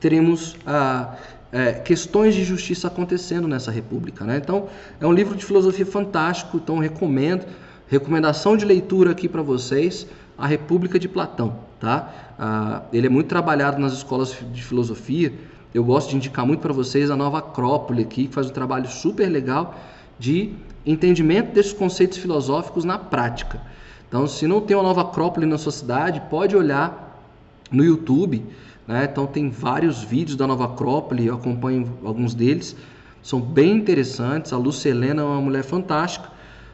[0.00, 1.16] teremos ah,
[1.50, 4.36] é, questões de justiça acontecendo nessa república, né?
[4.36, 4.68] Então
[5.00, 7.44] é um livro de filosofia fantástico, então recomendo,
[7.88, 10.06] recomendação de leitura aqui para vocês,
[10.38, 12.32] a República de Platão, tá?
[12.38, 15.32] Ah, ele é muito trabalhado nas escolas de filosofia
[15.72, 18.88] eu gosto de indicar muito para vocês a nova Acrópole aqui, que faz um trabalho
[18.88, 19.78] super legal
[20.18, 20.52] de
[20.84, 23.60] entendimento desses conceitos filosóficos na prática.
[24.08, 27.22] Então, se não tem uma nova Acrópole na sua cidade, pode olhar
[27.70, 28.44] no YouTube.
[28.86, 29.08] Né?
[29.10, 32.74] Então, tem vários vídeos da nova Acrópole, eu acompanho alguns deles.
[33.22, 34.52] São bem interessantes.
[34.52, 36.28] A Lucelena é uma mulher fantástica.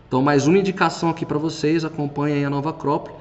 [0.09, 3.17] Então, mais uma indicação aqui para vocês: acompanhem a nova Acrópole.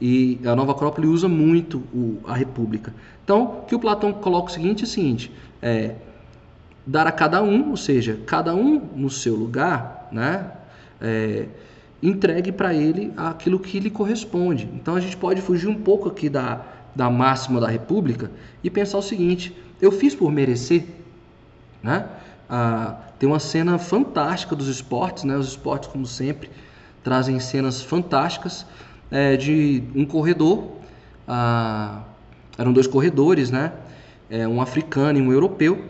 [0.00, 2.94] E a Nova Acrópole usa muito o, a República.
[3.24, 5.32] Então, que o Platão coloca o seguinte é o seguinte:
[5.62, 5.94] é,
[6.86, 10.50] dar a cada um, ou seja, cada um no seu lugar, né,
[11.00, 11.46] é,
[12.02, 14.68] entregue para ele aquilo que lhe corresponde.
[14.74, 16.60] Então, a gente pode fugir um pouco aqui da,
[16.94, 18.30] da máxima da República
[18.62, 20.84] e pensar o seguinte: eu fiz por merecer,
[21.82, 22.06] né?
[22.48, 25.36] Ah, tem uma cena fantástica dos esportes, né?
[25.36, 26.50] Os esportes, como sempre,
[27.02, 28.66] trazem cenas fantásticas
[29.10, 30.64] é, de um corredor,
[32.58, 33.72] eram dois corredores, né?
[34.28, 35.84] É, um africano e um europeu.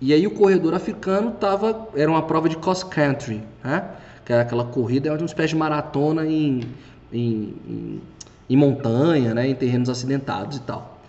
[0.00, 3.84] E aí o corredor africano tava, era uma prova de cross country, né?
[4.24, 6.60] Que era aquela corrida, é uma espécie de maratona em,
[7.12, 8.00] em, em,
[8.50, 9.48] em montanha, né?
[9.48, 11.00] Em terrenos acidentados e tal.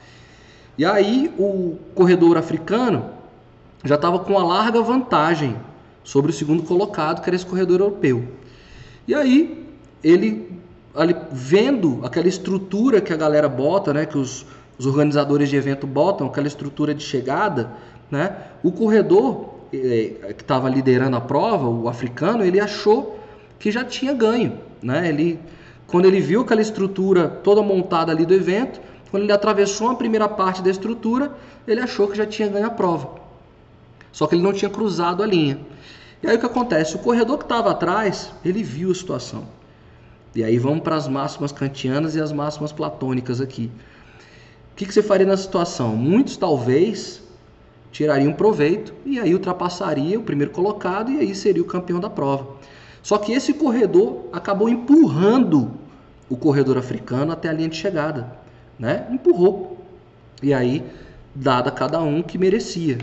[0.77, 3.11] E aí o corredor africano
[3.83, 5.55] já estava com uma larga vantagem
[6.03, 8.27] sobre o segundo colocado, que era esse corredor europeu.
[9.07, 9.67] E aí
[10.03, 10.51] ele
[10.95, 14.45] ali vendo aquela estrutura que a galera bota, né, que os,
[14.77, 17.71] os organizadores de evento botam, aquela estrutura de chegada,
[18.11, 23.19] né, o corredor eh, que estava liderando a prova, o africano, ele achou
[23.57, 25.07] que já tinha ganho, né?
[25.07, 25.39] Ele
[25.87, 28.81] quando ele viu aquela estrutura toda montada ali do evento,
[29.13, 31.31] Quando ele atravessou a primeira parte da estrutura,
[31.67, 33.11] ele achou que já tinha ganho a prova.
[34.11, 35.59] Só que ele não tinha cruzado a linha.
[36.23, 36.95] E aí o que acontece?
[36.95, 39.43] O corredor que estava atrás, ele viu a situação.
[40.35, 43.71] E aí vamos para as máximas kantianas e as máximas platônicas aqui.
[44.71, 45.95] O que, que você faria nessa situação?
[45.95, 47.21] Muitos talvez
[47.91, 52.47] tirariam proveito e aí ultrapassaria o primeiro colocado e aí seria o campeão da prova.
[53.03, 55.71] Só que esse corredor acabou empurrando
[56.27, 58.35] o corredor africano até a linha de chegada,
[58.79, 59.07] né?
[59.11, 59.77] Empurrou.
[60.41, 60.83] E aí,
[61.35, 62.97] dada cada um que merecia.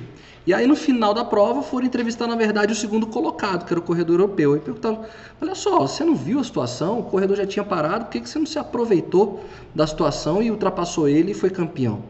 [0.50, 3.78] E aí no final da prova foram entrevistar na verdade o segundo colocado, que era
[3.78, 5.04] o corredor europeu, e perguntaram:
[5.40, 6.98] "Olha só, você não viu a situação?
[6.98, 11.08] O corredor já tinha parado, por que você não se aproveitou da situação e ultrapassou
[11.08, 12.02] ele e foi campeão?"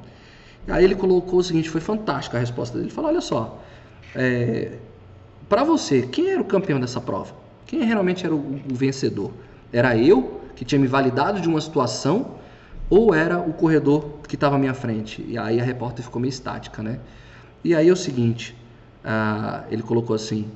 [0.66, 2.87] Aí ele colocou o seguinte, foi fantástica a resposta dele.
[2.87, 3.59] Ele falou: olha só,
[4.14, 4.72] é,
[5.46, 7.35] para você, quem era o campeão dessa prova?
[7.66, 9.33] Quem realmente era o, o, vencedor?
[9.70, 12.37] Era eu que tinha me validado de uma situação
[12.88, 15.22] ou era o corredor que estava à minha frente?
[15.29, 17.00] E aí a repórter ficou meio estática, né?
[17.62, 18.57] E aí é o seguinte,
[19.05, 20.51] ah, ele colocou assim: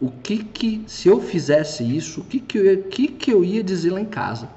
[0.00, 3.62] o que que se eu fizesse isso, o que que eu, que que eu ia
[3.62, 4.48] dizer lá em casa?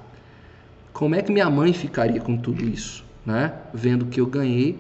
[0.91, 3.53] Como é que minha mãe ficaria com tudo isso, né?
[3.73, 4.79] Vendo que eu ganhei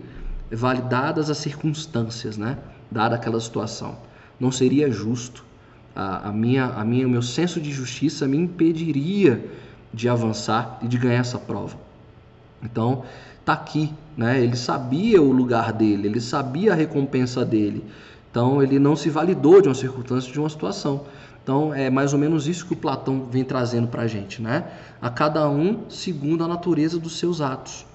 [0.51, 2.57] validadas as circunstâncias, né?
[2.89, 3.97] Dada aquela situação.
[4.39, 5.43] Não seria justo.
[5.95, 9.45] A, a, minha, a minha, o meu senso de justiça me impediria
[9.93, 11.77] de avançar e de ganhar essa prova.
[12.61, 13.05] Então,
[13.45, 14.41] tá aqui, né?
[14.41, 17.83] Ele sabia o lugar dele, ele sabia a recompensa dele.
[18.31, 21.05] Então, ele não se validou de uma circunstância, de uma situação.
[21.41, 24.65] Então, é mais ou menos isso que o Platão vem trazendo para a gente, né?
[25.01, 27.85] A cada um segundo a natureza dos seus atos,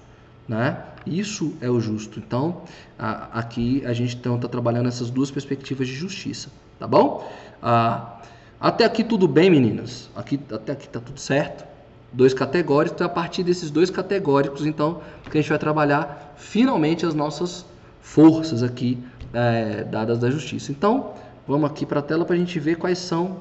[0.47, 0.77] né?
[1.05, 2.17] Isso é o justo.
[2.17, 2.61] Então,
[2.97, 7.29] a, aqui a gente está então, trabalhando essas duas perspectivas de justiça, tá bom?
[7.61, 8.21] Ah,
[8.59, 10.09] até aqui tudo bem, meninas?
[10.15, 11.70] Aqui, até aqui está tudo certo.
[12.11, 17.05] Dois categóricos, então, a partir desses dois categóricos, então, que a gente vai trabalhar finalmente
[17.05, 17.65] as nossas
[18.01, 19.01] forças aqui
[19.33, 20.71] é, dadas da justiça.
[20.71, 21.13] Então,
[21.47, 23.37] vamos aqui para a tela para a gente ver quais são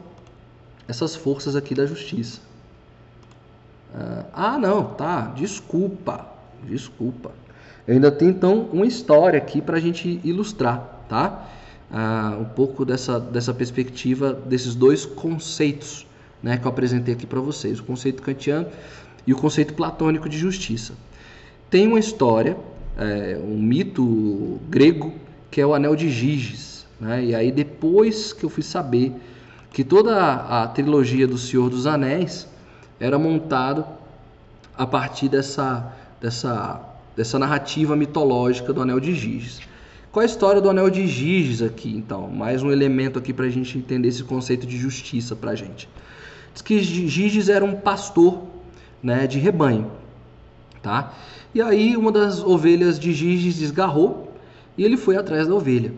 [0.87, 2.41] essas forças aqui da justiça.
[4.33, 6.27] Ah, não, tá, desculpa,
[6.65, 7.33] desculpa.
[7.87, 11.49] Eu ainda tenho então uma história aqui para a gente ilustrar, tá?
[11.93, 16.07] Ah, um pouco dessa, dessa perspectiva desses dois conceitos
[16.43, 18.67] né, que eu apresentei aqui para vocês, o conceito kantiano
[19.27, 20.95] e o conceito platônico de justiça.
[21.69, 22.57] Tem uma história,
[22.97, 25.15] é, um mito grego
[25.51, 27.25] que é o Anel de Giges, né?
[27.25, 29.13] E aí depois que eu fui saber
[29.73, 32.47] que toda a, trilogia do Senhor dos Anéis
[32.99, 33.85] era montado
[34.77, 36.81] a partir dessa dessa
[37.17, 39.61] dessa narrativa mitológica do Anel de Giges.
[40.13, 42.29] Qual a história do Anel de Giges aqui, então?
[42.29, 45.89] Mais um elemento aqui para a gente entender esse conceito de justiça para a gente.
[46.53, 48.43] Diz que Giges era um pastor
[49.03, 49.91] né, de rebanho,
[50.83, 51.13] tá?
[51.55, 54.33] E aí uma das ovelhas de Giges desgarrou
[54.77, 55.93] e ele foi atrás da ovelha.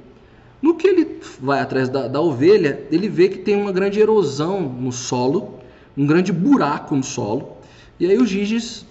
[0.61, 4.61] No que ele vai atrás da, da ovelha, ele vê que tem uma grande erosão
[4.61, 5.59] no solo,
[5.97, 7.57] um grande buraco no solo.
[7.99, 8.87] E aí o Giges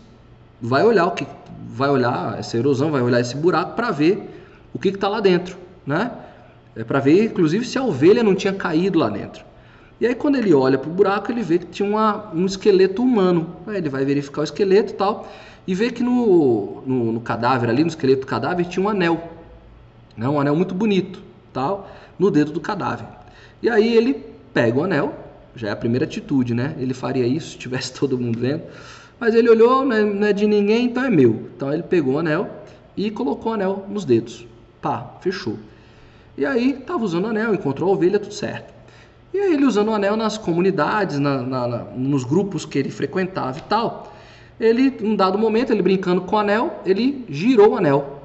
[0.61, 1.25] vai olhar o que
[1.73, 4.29] vai olhar essa erosão, vai olhar esse buraco para ver
[4.73, 6.11] o que está lá dentro, né?
[6.75, 9.43] É para ver, inclusive, se a ovelha não tinha caído lá dentro.
[10.01, 13.03] E aí quando ele olha para o buraco, ele vê que tinha uma, um esqueleto
[13.03, 13.55] humano.
[13.67, 15.31] Aí ele vai verificar o esqueleto e tal,
[15.67, 19.29] e vê que no, no, no cadáver ali, no esqueleto do cadáver, tinha um anel,
[20.17, 20.27] né?
[20.27, 21.21] um anel muito bonito,
[21.53, 21.87] tal,
[22.17, 23.05] no dedo do cadáver.
[23.61, 24.15] E aí ele
[24.51, 25.13] pega o anel,
[25.55, 26.75] já é a primeira atitude, né?
[26.79, 28.63] Ele faria isso se tivesse todo mundo vendo.
[29.19, 31.47] Mas ele olhou, é, não é de ninguém, então é meu.
[31.55, 32.49] Então ele pegou o anel
[32.97, 34.47] e colocou o anel nos dedos.
[34.81, 35.59] Pá, fechou.
[36.35, 38.80] E aí estava usando o anel, encontrou a ovelha, tudo certo.
[39.33, 42.91] E aí ele usando o anel nas comunidades, na, na, na, nos grupos que ele
[42.91, 44.13] frequentava e tal,
[44.59, 48.21] ele, um dado momento, ele brincando com o anel, ele girou o anel.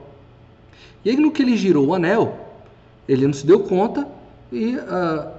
[1.04, 2.38] E aí no que ele girou o anel,
[3.08, 4.06] ele não se deu conta
[4.52, 5.30] e uh,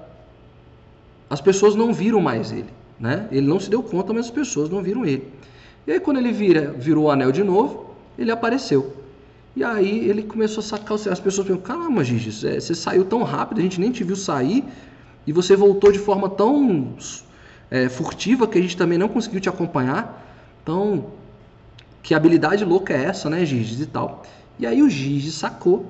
[1.30, 2.69] as pessoas não viram mais ele.
[2.99, 3.27] Né?
[3.32, 5.27] Ele não se deu conta, mas as pessoas não viram ele.
[5.85, 8.96] E aí quando ele vira, virou o anel de novo, ele apareceu.
[9.56, 13.60] E aí ele começou a sacar as pessoas pensam, caramba, Gigi, você saiu tão rápido,
[13.60, 14.63] a gente nem te viu sair,
[15.28, 16.96] e você voltou de forma tão
[17.69, 20.25] é, furtiva que a gente também não conseguiu te acompanhar.
[20.63, 21.08] Então,
[22.02, 24.23] que habilidade louca é essa, né, Gigi e tal.
[24.58, 25.86] E aí o Gigi sacou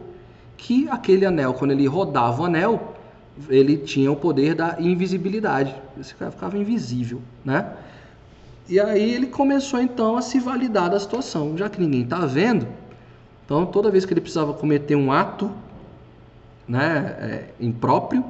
[0.58, 2.96] que aquele anel, quando ele rodava o anel,
[3.48, 5.76] ele tinha o poder da invisibilidade.
[6.00, 7.74] Esse cara ficava invisível, né?
[8.68, 12.68] E aí ele começou então a se validar da situação, já que ninguém está vendo.
[13.46, 15.52] Então toda vez que ele precisava cometer um ato,
[16.68, 18.26] né, é, impróprio,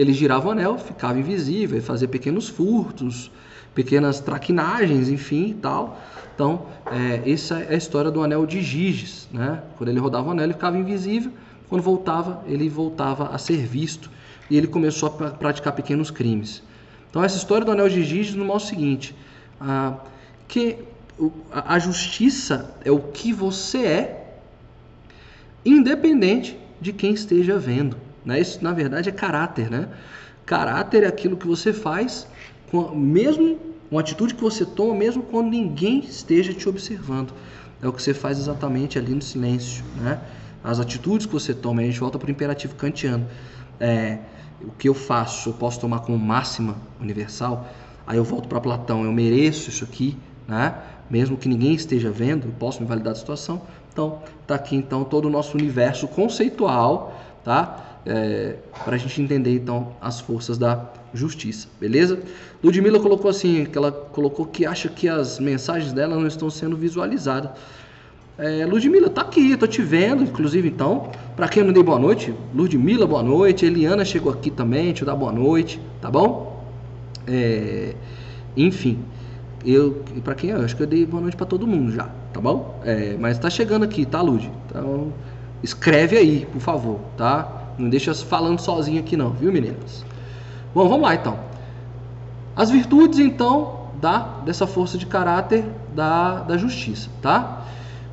[0.00, 3.30] ele girava o anel, ficava invisível, fazia pequenos furtos,
[3.74, 6.00] pequenas traquinagens, enfim e tal.
[6.34, 9.62] Então, é, essa é a história do anel de Giges, né?
[9.76, 11.30] Quando ele rodava o anel, ele ficava invisível,
[11.68, 14.10] quando voltava, ele voltava a ser visto
[14.48, 16.62] e ele começou a praticar pequenos crimes.
[17.10, 19.14] Então, essa história do anel de Giges nos mostra o seguinte:
[19.60, 19.98] ah,
[20.48, 20.78] que
[21.52, 24.34] a justiça é o que você é,
[25.62, 27.98] independente de quem esteja vendo.
[28.24, 28.40] Né?
[28.40, 29.70] Isso, na verdade, é caráter.
[29.70, 29.88] Né?
[30.46, 32.26] Caráter é aquilo que você faz,
[32.94, 33.58] mesmo
[33.90, 37.32] uma atitude que você toma, mesmo quando ninguém esteja te observando.
[37.82, 39.84] É o que você faz exatamente ali no silêncio.
[39.96, 40.20] Né?
[40.62, 43.26] As atitudes que você toma, a gente volta para o imperativo kantiano.
[43.80, 44.18] É,
[44.62, 47.68] o que eu faço, eu posso tomar como máxima universal.
[48.06, 50.16] Aí eu volto para Platão, eu mereço isso aqui,
[50.46, 50.74] né?
[51.08, 53.62] mesmo que ninguém esteja vendo, eu posso me validar a situação.
[53.92, 57.89] Então, está aqui então todo o nosso universo conceitual, tá?
[58.06, 62.18] É, para a gente entender então as forças da justiça, beleza?
[62.62, 66.76] Ludmilla colocou assim, que ela colocou que acha que as mensagens dela não estão sendo
[66.76, 67.50] visualizadas.
[68.38, 72.34] É, Ludmilla, tá aqui, tô te vendo, inclusive então, para quem não dei boa noite,
[72.54, 76.64] Ludmilla, boa noite, Eliana chegou aqui também, te dar boa noite, tá bom?
[77.26, 77.94] É,
[78.56, 79.04] enfim,
[79.64, 82.40] eu, para quem eu acho que eu dei boa noite para todo mundo já, tá
[82.40, 82.80] bom?
[82.82, 84.50] É, mas tá chegando aqui, tá, Lud?
[84.66, 85.12] Então,
[85.62, 87.59] escreve aí, por favor, tá?
[87.80, 90.04] Não deixa falando sozinho aqui não, viu, meninas?
[90.74, 91.38] Bom, vamos lá então.
[92.54, 95.64] As virtudes, então, da dessa força de caráter
[95.94, 97.64] da, da justiça, tá?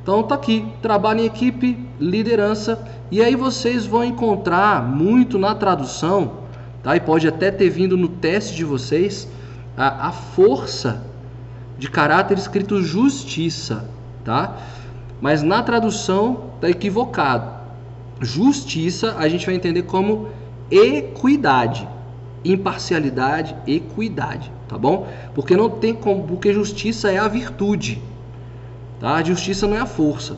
[0.02, 2.78] Então tá aqui, trabalho em equipe, liderança,
[3.10, 6.38] e aí vocês vão encontrar muito na tradução,
[6.82, 6.96] tá?
[6.96, 9.28] E pode até ter vindo no teste de vocês
[9.76, 11.02] a, a força
[11.78, 13.88] de caráter escrito justiça,
[14.24, 14.56] tá?
[15.20, 17.57] Mas na tradução tá equivocado.
[18.20, 20.28] Justiça a gente vai entender como
[20.70, 21.88] equidade,
[22.44, 25.06] imparcialidade, equidade, tá bom?
[25.34, 28.02] Porque não tem como, porque justiça é a virtude.
[28.98, 29.14] Tá?
[29.14, 30.36] A justiça não é a força.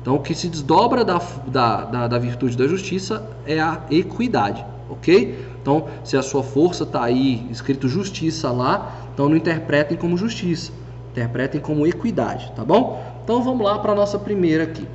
[0.00, 4.64] Então, o que se desdobra da, da, da, da virtude da justiça é a equidade,
[4.88, 5.38] ok?
[5.60, 10.72] Então, se a sua força está aí escrito justiça lá, então não interpretem como justiça,
[11.10, 13.04] interpretem como equidade, tá bom?
[13.22, 14.86] Então, vamos lá para a nossa primeira aqui.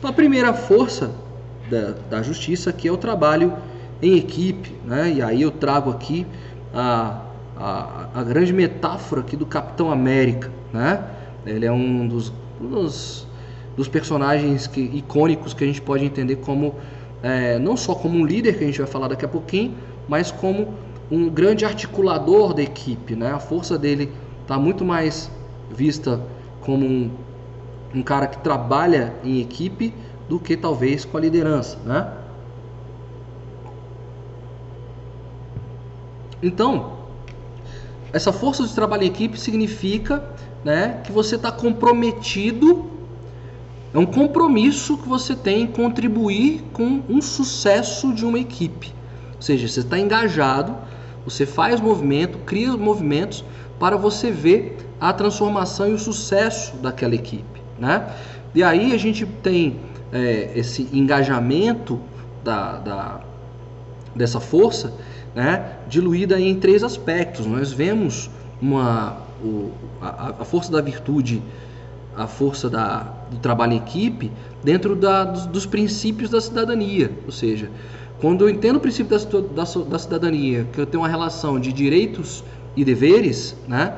[0.00, 1.10] Então, a primeira força
[1.68, 3.52] da, da justiça aqui é o trabalho
[4.00, 5.12] em equipe, né?
[5.12, 6.26] E aí eu trago aqui
[6.72, 7.20] a,
[7.54, 11.04] a, a grande metáfora aqui do Capitão América, né?
[11.44, 13.26] Ele é um dos, dos,
[13.76, 16.76] dos personagens que, icônicos que a gente pode entender como
[17.22, 19.74] é, não só como um líder que a gente vai falar daqui a pouquinho,
[20.08, 20.72] mas como
[21.10, 23.32] um grande articulador da equipe, né?
[23.32, 25.30] A força dele está muito mais
[25.70, 26.22] vista
[26.62, 27.10] como um,
[27.94, 29.94] um cara que trabalha em equipe
[30.28, 32.12] do que talvez com a liderança, né?
[36.42, 37.00] Então,
[38.12, 40.24] essa força de trabalho em equipe significa
[40.64, 42.90] né, que você está comprometido,
[43.92, 48.94] é um compromisso que você tem em contribuir com um sucesso de uma equipe.
[49.36, 50.76] Ou seja, você está engajado,
[51.24, 53.44] você faz movimento, cria movimentos
[53.78, 57.49] para você ver a transformação e o sucesso daquela equipe.
[57.80, 58.06] Né?
[58.54, 59.80] E aí a gente tem
[60.12, 61.98] é, esse engajamento
[62.44, 63.20] da, da,
[64.14, 64.92] dessa força
[65.34, 67.46] né, diluída em três aspectos.
[67.46, 69.70] Nós vemos uma, o,
[70.00, 71.42] a, a, força da virtude,
[72.16, 74.30] a força da, do trabalho em equipe
[74.62, 77.10] dentro da, dos, dos, princípios da cidadania.
[77.24, 77.70] Ou seja,
[78.20, 81.72] quando eu entendo o princípio da, da, da cidadania, que eu tenho uma relação de
[81.72, 82.44] direitos
[82.76, 83.94] e deveres, né,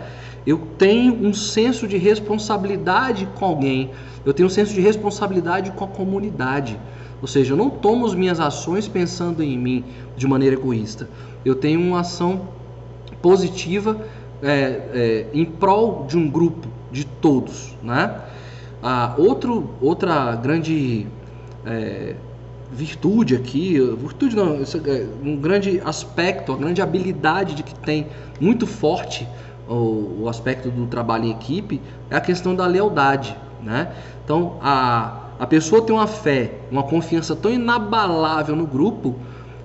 [0.47, 3.91] eu tenho um senso de responsabilidade com alguém,
[4.25, 6.79] eu tenho um senso de responsabilidade com a comunidade.
[7.21, 9.85] Ou seja, eu não tomo as minhas ações pensando em mim
[10.17, 11.09] de maneira egoísta.
[11.45, 12.49] Eu tenho uma ação
[13.21, 14.05] positiva
[14.43, 14.49] é,
[14.93, 17.77] é, em prol de um grupo, de todos.
[17.81, 18.13] Né?
[18.83, 21.07] Ah, outro, outra grande
[21.65, 22.17] é,
[22.73, 28.09] virtude aqui, virtude não, é um grande aspecto, uma grande habilidade de que tem
[28.41, 29.29] muito forte
[29.69, 33.37] o, o aspecto do trabalho em equipe é a questão da lealdade.
[33.63, 33.93] Né?
[34.25, 39.17] Então, a, a pessoa tem uma fé, uma confiança tão inabalável no grupo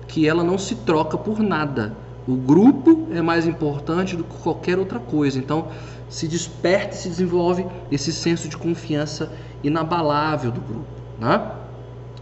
[0.06, 1.94] que ela não se troca por nada.
[2.26, 5.38] O grupo é mais importante do que qualquer outra coisa.
[5.38, 5.68] Então,
[6.08, 9.32] se desperta e se desenvolve esse senso de confiança
[9.62, 10.86] inabalável do grupo,
[11.18, 11.52] né?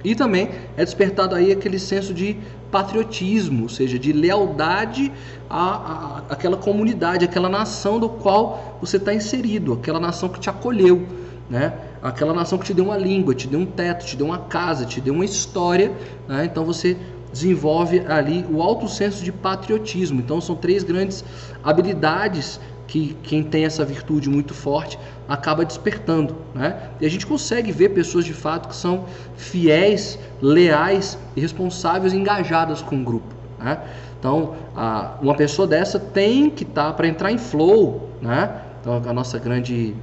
[0.04, 2.38] E também é despertado aí aquele senso de
[2.70, 5.12] patriotismo, ou seja, de lealdade
[5.48, 10.50] à, à, àquela comunidade, àquela nação do qual você está inserido, aquela nação que te
[10.50, 11.06] acolheu,
[11.48, 11.72] né?
[12.02, 14.84] aquela nação que te deu uma língua, te deu um teto, te deu uma casa,
[14.84, 15.92] te deu uma história.
[16.28, 16.44] Né?
[16.44, 16.96] Então você
[17.32, 20.20] desenvolve ali o alto senso de patriotismo.
[20.20, 21.24] Então são três grandes
[21.62, 26.90] habilidades que quem tem essa virtude muito forte acaba despertando, né?
[27.00, 29.06] E a gente consegue ver pessoas de fato que são
[29.36, 33.80] fiéis, leais responsáveis, engajadas com o grupo, né?
[34.18, 38.62] Então, a, uma pessoa dessa tem que estar tá, para entrar em flow, né?
[38.80, 39.94] Então, a nossa grande,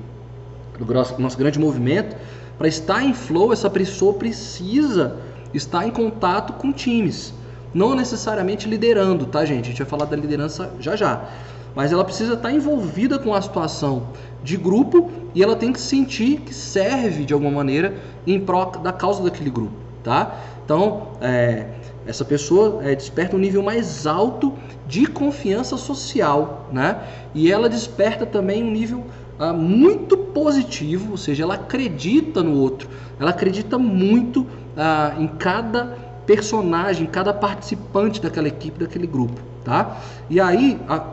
[0.79, 2.15] o nosso grande movimento,
[2.57, 5.17] para estar em flow, essa pessoa precisa
[5.53, 7.34] estar em contato com times,
[7.73, 9.65] não necessariamente liderando, tá, gente?
[9.65, 11.29] A gente vai falar da liderança já já
[11.76, 14.09] mas ela precisa estar envolvida com a situação
[14.43, 17.95] de grupo e ela tem que sentir que serve de alguma maneira
[18.28, 20.36] em prol da causa daquele grupo, tá?
[20.63, 21.67] Então, é,
[22.05, 24.53] essa pessoa é, desperta um nível mais alto
[24.88, 27.01] de confiança social, né?
[27.34, 29.03] E ela desperta também um nível
[29.39, 34.45] ah, muito positivo, ou seja, ela acredita no outro, ela acredita muito
[34.78, 39.97] ah, em cada personagem, cada participante daquela equipe, daquele grupo, tá?
[40.30, 41.03] E aí, a,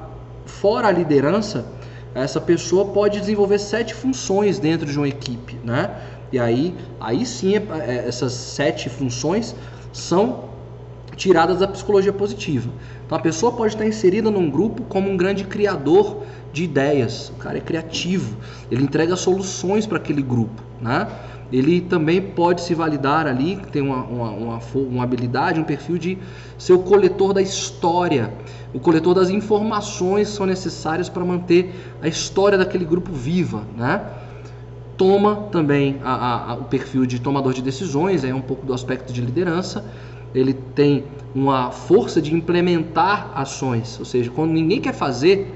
[0.47, 1.64] fora a liderança,
[2.14, 5.91] essa pessoa pode desenvolver sete funções dentro de uma equipe, né?
[6.32, 9.55] E aí, aí sim, é, é, essas sete funções
[9.93, 10.51] são
[11.16, 12.70] tiradas da psicologia positiva.
[13.05, 16.22] Então a pessoa pode estar inserida num grupo como um grande criador
[16.53, 17.30] de ideias.
[17.30, 18.36] O cara é criativo,
[18.70, 21.07] ele entrega soluções para aquele grupo, né?
[21.53, 26.18] Ele também pode se validar ali, tem uma, uma, uma, uma habilidade, um perfil de
[26.57, 28.32] ser o coletor da história
[28.72, 34.01] o coletor das informações que são necessárias para manter a história daquele grupo viva, né?
[34.96, 39.12] Toma também a, a, o perfil de tomador de decisões, é um pouco do aspecto
[39.12, 39.84] de liderança.
[40.34, 45.53] Ele tem uma força de implementar ações, ou seja, quando ninguém quer fazer,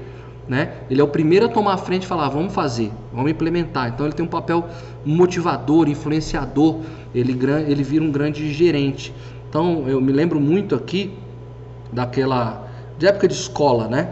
[0.47, 0.73] né?
[0.89, 3.89] Ele é o primeiro a tomar a frente e falar, vamos fazer, vamos implementar.
[3.89, 4.67] Então ele tem um papel
[5.03, 6.81] motivador, influenciador.
[7.13, 7.37] Ele,
[7.67, 9.13] ele vira um grande gerente.
[9.49, 11.13] Então eu me lembro muito aqui
[11.91, 12.67] daquela
[12.97, 14.09] de época de escola, né?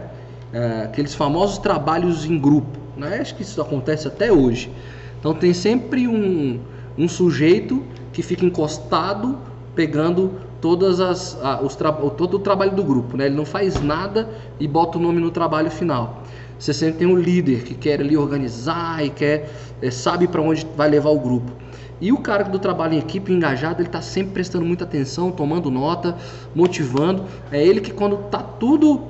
[0.52, 2.80] É, aqueles famosos trabalhos em grupo.
[2.98, 3.20] Né?
[3.22, 4.72] Acho que isso acontece até hoje.
[5.20, 6.60] Então tem sempre um,
[6.98, 9.38] um sujeito que fica encostado
[9.76, 13.26] pegando todas as os todo o trabalho do grupo, né?
[13.26, 14.30] Ele não faz nada
[14.60, 16.23] e bota o nome no trabalho final.
[16.64, 19.50] Você sempre tem um líder que quer ali organizar e quer
[19.82, 21.52] é, sabe para onde vai levar o grupo.
[22.00, 25.70] E o cara do trabalho em equipe, engajado, ele está sempre prestando muita atenção, tomando
[25.70, 26.16] nota,
[26.56, 27.26] motivando.
[27.52, 29.02] É ele que quando tá tudo,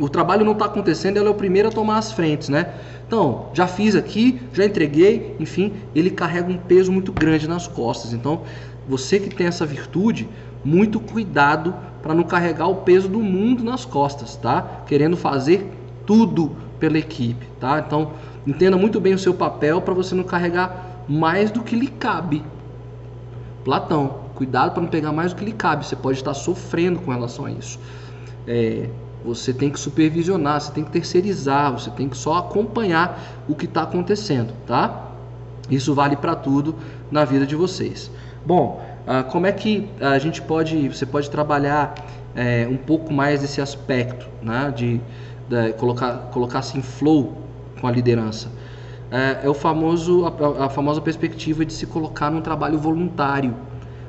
[0.00, 2.72] o trabalho não está acontecendo, ele é o primeiro a tomar as frentes, né?
[3.06, 8.14] Então, já fiz aqui, já entreguei, enfim, ele carrega um peso muito grande nas costas.
[8.14, 8.40] Então,
[8.88, 10.26] você que tem essa virtude,
[10.64, 14.84] muito cuidado para não carregar o peso do mundo nas costas, tá?
[14.86, 17.82] Querendo fazer tudo pela equipe, tá?
[17.86, 18.12] Então,
[18.46, 22.42] entenda muito bem o seu papel para você não carregar mais do que lhe cabe.
[23.64, 25.86] Platão, cuidado para não pegar mais do que lhe cabe.
[25.86, 27.78] Você pode estar sofrendo com relação a isso.
[28.46, 28.88] É,
[29.24, 33.66] você tem que supervisionar, você tem que terceirizar, você tem que só acompanhar o que
[33.66, 35.10] está acontecendo, tá?
[35.70, 36.74] Isso vale para tudo
[37.10, 38.10] na vida de vocês.
[38.44, 41.94] Bom, ah, como é que a gente pode, você pode trabalhar
[42.34, 44.72] é, um pouco mais desse aspecto, né?
[44.74, 45.00] De,
[45.48, 47.36] de colocar, colocar-se em flow
[47.80, 48.50] com a liderança
[49.12, 53.54] é, é o famoso, a, a, famosa perspectiva de se colocar num trabalho voluntário.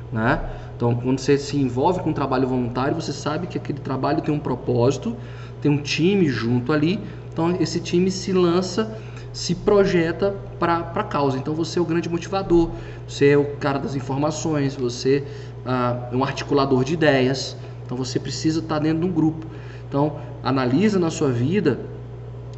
[0.10, 0.40] Né?
[0.78, 4.34] Então, quando você se envolve com um trabalho voluntário, você sabe que aquele trabalho tem
[4.34, 5.14] um propósito,
[5.62, 7.02] tem um time junto ali.
[7.32, 8.98] Então, esse time se lança,
[9.34, 11.38] se projeta para a causa.
[11.38, 12.70] Então, você é o grande motivador,
[13.06, 15.26] você é o cara das informações, você
[15.66, 17.58] ah, é um articulador de ideias.
[17.86, 19.46] Então, você precisa estar dentro de um grupo.
[19.90, 21.80] Então, analisa na sua vida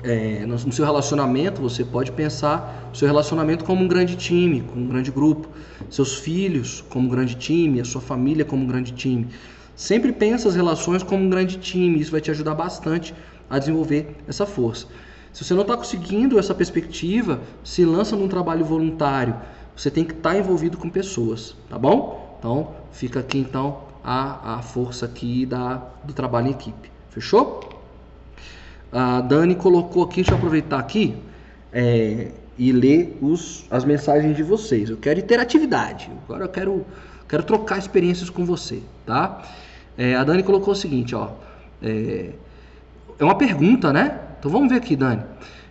[0.03, 4.85] é, no seu relacionamento, você pode pensar o seu relacionamento como um grande time, como
[4.85, 5.49] um grande grupo,
[5.89, 9.27] seus filhos como um grande time, a sua família como um grande time.
[9.75, 13.15] Sempre pensa as relações como um grande time, isso vai te ajudar bastante
[13.49, 14.87] a desenvolver essa força.
[15.33, 19.35] Se você não está conseguindo essa perspectiva, se lança num trabalho voluntário.
[19.75, 22.37] Você tem que estar tá envolvido com pessoas, tá bom?
[22.39, 26.89] Então, fica aqui então a, a força aqui da, do trabalho em equipe.
[27.09, 27.74] Fechou?
[28.97, 31.17] A Dani colocou aqui, deixa eu aproveitar aqui
[31.73, 34.89] é, e ler os, as mensagens de vocês.
[34.89, 36.09] Eu quero interatividade.
[36.23, 36.85] Agora eu quero,
[37.27, 39.43] quero trocar experiências com você, tá?
[39.97, 41.31] É, a Dani colocou o seguinte, ó.
[41.83, 42.29] É,
[43.19, 44.17] é uma pergunta, né?
[44.39, 45.23] Então vamos ver aqui, Dani.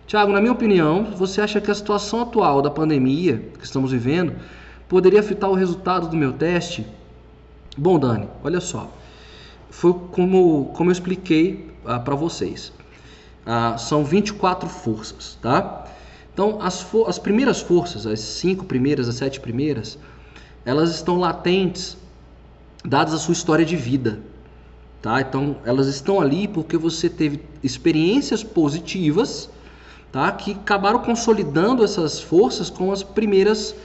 [0.05, 4.33] Tiago, na minha opinião, você acha que a situação atual da pandemia que estamos vivendo
[4.87, 6.85] poderia afetar o resultado do meu teste?
[7.75, 8.87] Bom, Dani, olha só.
[9.71, 12.71] Foi como, como eu expliquei ah, para vocês
[13.45, 15.85] ah, são 24 forças, tá?
[16.33, 19.97] Então, as, as primeiras forças, as cinco primeiras, as sete primeiras,
[20.65, 21.95] elas estão latentes
[22.83, 24.19] dadas a sua história de vida.
[25.01, 25.21] Tá?
[25.21, 29.49] Então, elas estão ali porque você teve experiências positivas
[30.11, 30.31] tá?
[30.31, 33.75] que acabaram consolidando essas forças com as primeiras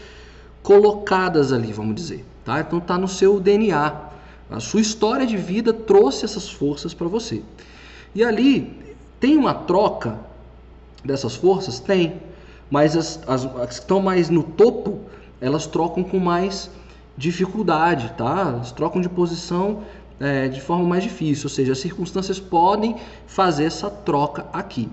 [0.63, 2.25] colocadas ali, vamos dizer.
[2.45, 2.61] Tá?
[2.61, 3.95] Então, está no seu DNA.
[4.51, 7.43] A sua história de vida trouxe essas forças para você.
[8.15, 8.80] E ali,
[9.21, 10.18] tem uma troca
[11.05, 11.79] dessas forças?
[11.79, 12.21] Tem.
[12.71, 15.01] Mas as, as, as que estão mais no topo,
[15.41, 16.71] elas trocam com mais
[17.16, 18.53] dificuldade, tá?
[18.55, 19.83] Elas trocam de posição
[20.18, 22.97] é, de forma mais difícil, ou seja, as circunstâncias podem
[23.27, 24.89] fazer essa troca aqui.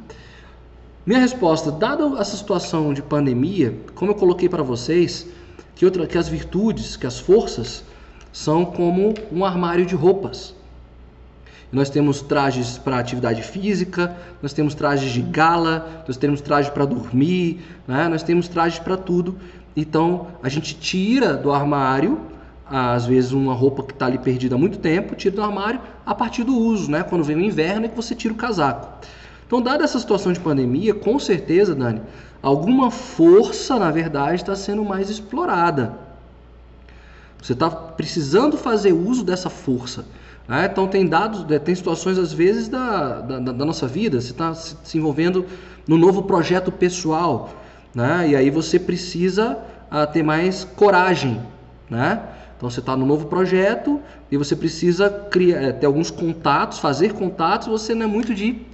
[1.05, 5.25] Minha resposta, dada essa situação de pandemia, como eu coloquei para vocês,
[5.73, 7.84] que, outra, que as virtudes, que as forças
[8.34, 10.53] são como um armário de roupas.
[11.72, 16.86] Nós temos trajes para atividade física, nós temos trajes de gala, nós temos trajes para
[16.86, 18.07] dormir, né?
[18.07, 19.38] nós temos trajes para tudo.
[19.76, 22.20] Então a gente tira do armário
[22.70, 26.13] às vezes uma roupa que está ali perdida há muito tempo, tira do armário a
[26.13, 27.01] partir do uso, né?
[27.03, 28.89] Quando vem o inverno é que você tira o casaco.
[29.45, 32.01] Então, dada essa situação de pandemia, com certeza, Dani,
[32.43, 35.97] alguma força, na verdade, está sendo mais explorada.
[37.41, 40.05] Você está precisando fazer uso dessa força.
[40.47, 40.69] Né?
[40.71, 44.53] Então, tem dados, né, tem situações, às vezes, da, da, da nossa vida, você está
[44.53, 45.45] se envolvendo
[45.87, 47.49] no novo projeto pessoal,
[47.93, 48.29] né?
[48.29, 49.57] e aí você precisa
[49.91, 51.41] uh, ter mais coragem,
[51.89, 52.21] né?
[52.57, 57.13] Então você está no novo projeto e você precisa criar, é, ter alguns contatos, fazer
[57.13, 57.67] contatos.
[57.67, 58.65] Você não é muito de,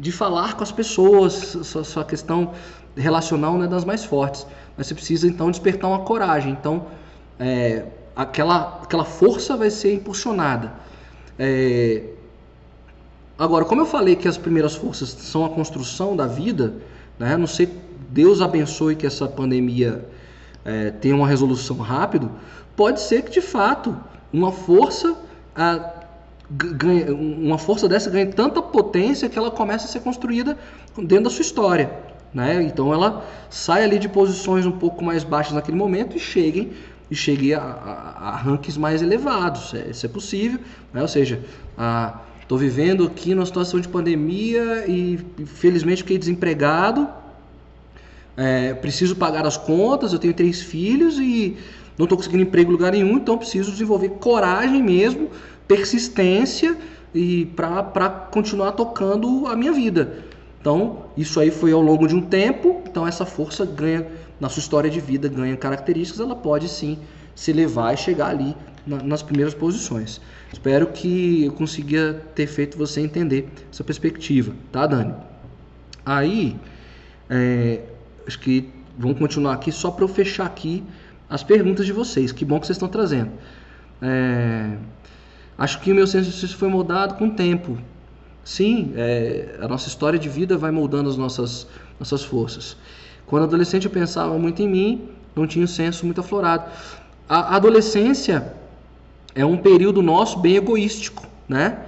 [0.00, 2.52] de falar com as pessoas, sua, sua questão
[2.96, 4.46] relacional não é das mais fortes.
[4.78, 6.52] Mas você precisa então despertar uma coragem.
[6.58, 6.86] Então
[7.38, 7.84] é,
[8.16, 10.72] aquela, aquela força vai ser impulsionada.
[11.38, 12.02] É,
[13.38, 16.74] agora, como eu falei que as primeiras forças são a construção da vida,
[17.18, 17.36] né?
[17.36, 17.68] Não sei,
[18.10, 20.04] Deus abençoe que essa pandemia
[20.64, 22.30] é, tenha uma resolução rápido
[22.76, 23.96] pode ser que de fato
[24.32, 25.16] uma força
[25.54, 26.02] a,
[27.18, 30.58] uma força dessa ganhe tanta potência que ela comece a ser construída
[30.96, 31.90] dentro da sua história.
[32.32, 32.62] Né?
[32.62, 36.72] Então ela sai ali de posições um pouco mais baixas naquele momento e chegue,
[37.12, 39.74] e chegue a, a, a rankings mais elevados.
[39.74, 40.58] É, isso é possível.
[40.94, 41.02] Né?
[41.02, 41.44] Ou seja,
[42.40, 47.06] estou vivendo aqui numa situação de pandemia e felizmente fiquei desempregado.
[48.34, 51.54] É, preciso pagar as contas, eu tenho três filhos e
[51.98, 55.28] não estou conseguindo emprego em lugar nenhum, então preciso desenvolver coragem mesmo,
[55.68, 56.74] persistência
[57.14, 60.24] e para continuar tocando a minha vida.
[60.58, 64.06] Então, isso aí foi ao longo de um tempo, então essa força ganha,
[64.42, 66.98] na sua história de vida, ganha características, ela pode sim
[67.32, 70.20] se elevar e chegar ali na, nas primeiras posições.
[70.52, 75.14] Espero que eu consiga ter feito você entender essa perspectiva, tá, Dani?
[76.04, 76.56] Aí,
[77.30, 77.82] é,
[78.26, 78.68] acho que
[78.98, 80.82] vamos continuar aqui só para eu fechar aqui
[81.30, 82.32] as perguntas de vocês.
[82.32, 83.30] Que bom que vocês estão trazendo.
[84.02, 84.76] É,
[85.56, 87.78] acho que o meu senso de justiça foi moldado com o tempo.
[88.42, 91.64] Sim, é, a nossa história de vida vai moldando as nossas,
[92.00, 92.76] nossas forças.
[93.32, 96.70] Quando adolescente eu pensava muito em mim, não tinha um senso muito aflorado.
[97.26, 98.52] A adolescência
[99.34, 101.78] é um período nosso bem egoístico, né?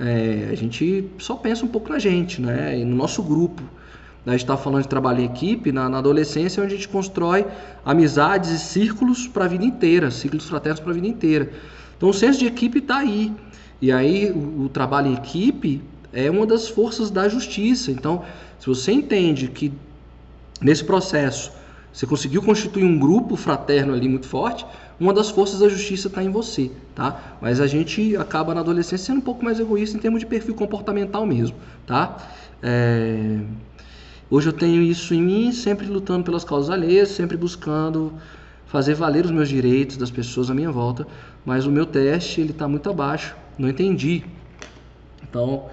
[0.00, 2.76] É, a gente só pensa um pouco na gente, né?
[2.76, 3.62] E no nosso grupo.
[4.26, 7.46] A gente está falando de trabalho em equipe, na, na adolescência, onde a gente constrói
[7.84, 11.52] amizades e círculos para a vida inteira, círculos fraternos para a vida inteira.
[11.96, 13.32] Então o senso de equipe está aí.
[13.80, 15.80] E aí o, o, trabalho em equipe
[16.12, 17.92] é uma das forças da justiça.
[17.92, 18.24] Então,
[18.58, 19.72] se você entende que
[20.60, 21.52] nesse processo
[21.92, 24.64] você conseguiu constituir um grupo fraterno ali muito forte,
[25.00, 27.36] uma das forças da justiça está em você, tá?
[27.40, 30.54] Mas a gente acaba na adolescência sendo um pouco mais egoísta em termos de perfil
[30.54, 31.56] comportamental mesmo,
[31.86, 32.16] tá?
[32.62, 33.40] É...
[34.30, 38.12] Hoje eu tenho isso em mim, sempre lutando pelas causas alheias, sempre buscando
[38.66, 41.06] fazer valer os meus direitos das pessoas à minha volta,
[41.44, 44.24] mas o meu teste ele está muito abaixo, não entendi.
[45.22, 45.66] Então,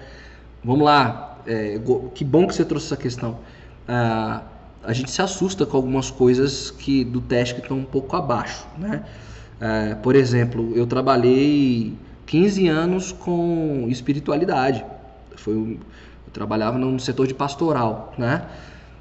[0.64, 1.38] vamos lá.
[1.46, 1.78] É,
[2.14, 3.38] que bom que você trouxe essa questão.
[3.86, 4.42] Ah,
[4.86, 8.66] a gente se assusta com algumas coisas que do teste que estão um pouco abaixo,
[8.78, 9.04] né?
[9.60, 11.94] É, por exemplo, eu trabalhei
[12.26, 14.84] 15 anos com espiritualidade.
[15.36, 15.78] Foi
[16.32, 18.46] trabalhava no setor de pastoral, né?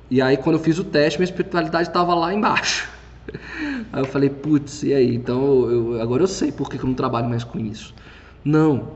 [0.10, 2.90] E aí quando eu fiz o teste, minha espiritualidade estava lá embaixo.
[3.92, 5.16] Aí eu falei, putz, e aí?
[5.16, 7.94] Então eu, agora eu sei por que eu não trabalho mais com isso.
[8.44, 8.92] Não.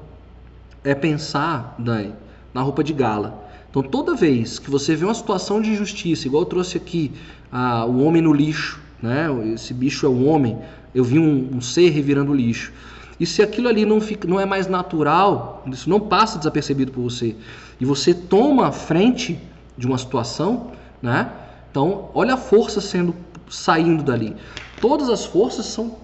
[0.83, 2.13] É pensar, Dani,
[2.53, 3.48] na roupa de gala.
[3.69, 7.11] Então toda vez que você vê uma situação de injustiça, igual eu trouxe aqui
[7.51, 9.27] ah, o homem no lixo, né?
[9.53, 10.57] Esse bicho é um homem.
[10.93, 12.73] Eu vi um, um ser revirando lixo.
[13.19, 17.01] E se aquilo ali não, fica, não é mais natural, isso não passa desapercebido por
[17.01, 17.35] você,
[17.79, 19.37] e você toma a frente
[19.77, 21.29] de uma situação, né?
[21.69, 23.13] Então, olha a força sendo
[23.49, 24.35] saindo dali.
[24.79, 25.97] Todas as forças são,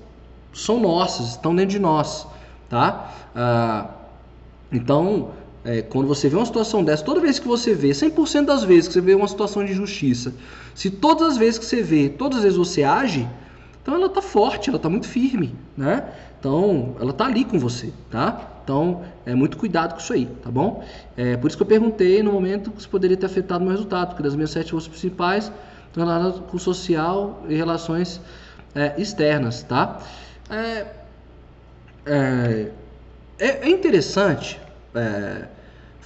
[0.53, 2.27] são nossas, estão dentro de nós.
[2.69, 3.11] tá?
[3.33, 3.87] Ah,
[4.71, 5.31] então,
[5.65, 8.87] é, quando você vê uma situação dessa, toda vez que você vê, 100% das vezes
[8.87, 10.31] que você vê uma situação de injustiça,
[10.75, 13.27] se todas as vezes que você vê, todas as vezes você age,
[13.81, 16.07] então ela está forte, ela está muito firme, né?
[16.39, 18.59] Então, ela está ali com você, tá?
[18.63, 20.83] Então, é muito cuidado com isso aí, tá bom?
[21.17, 24.09] É por isso que eu perguntei no momento que isso poderia ter afetado meu resultado,
[24.09, 25.51] porque das minhas sete forças principais
[25.95, 28.21] relacionadas com social e relações
[28.75, 29.99] é, externas, tá?
[30.49, 30.85] É,
[32.05, 32.71] é,
[33.39, 34.59] é interessante
[34.93, 35.45] é,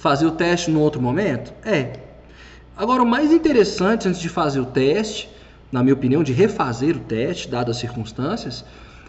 [0.00, 1.52] fazer o teste no outro momento?
[1.62, 1.92] É.
[2.74, 5.28] Agora, o mais interessante antes de fazer o teste,
[5.70, 8.64] na minha opinião, de refazer o teste, dadas as circunstâncias,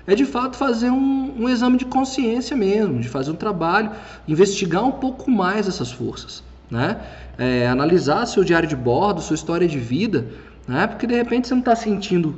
[0.05, 3.91] é de fato fazer um, um, exame de consciência mesmo, de fazer um trabalho,
[4.27, 6.99] investigar um pouco mais essas forças, né?
[7.37, 10.27] É, analisar seu diário de bordo, sua história de vida,
[10.67, 10.87] né?
[10.87, 12.35] Porque de repente você não está sentindo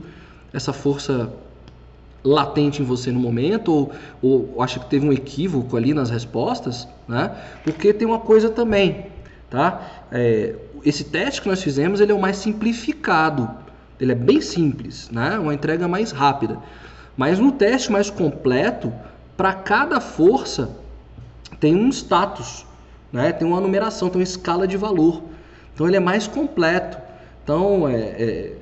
[0.54, 1.34] essa força
[2.24, 6.88] latente em você no momento, ou, ou acha que teve um equívoco ali nas respostas,
[7.08, 7.36] né?
[7.64, 9.08] Porque tem uma coisa também,
[9.50, 10.06] tá?
[10.12, 10.56] É,
[10.86, 13.50] esse teste que nós fizemos, ele é o mais simplificado,
[14.00, 15.38] ele é bem simples, né?
[15.38, 16.58] Uma entrega mais rápida.
[17.16, 18.92] Mas no teste mais completo,
[19.36, 20.78] para cada força
[21.60, 22.66] tem um status,
[23.12, 23.32] né?
[23.32, 25.24] Tem uma numeração, tem uma escala de valor.
[25.74, 26.98] Então ele é mais completo.
[27.44, 28.56] Então é, é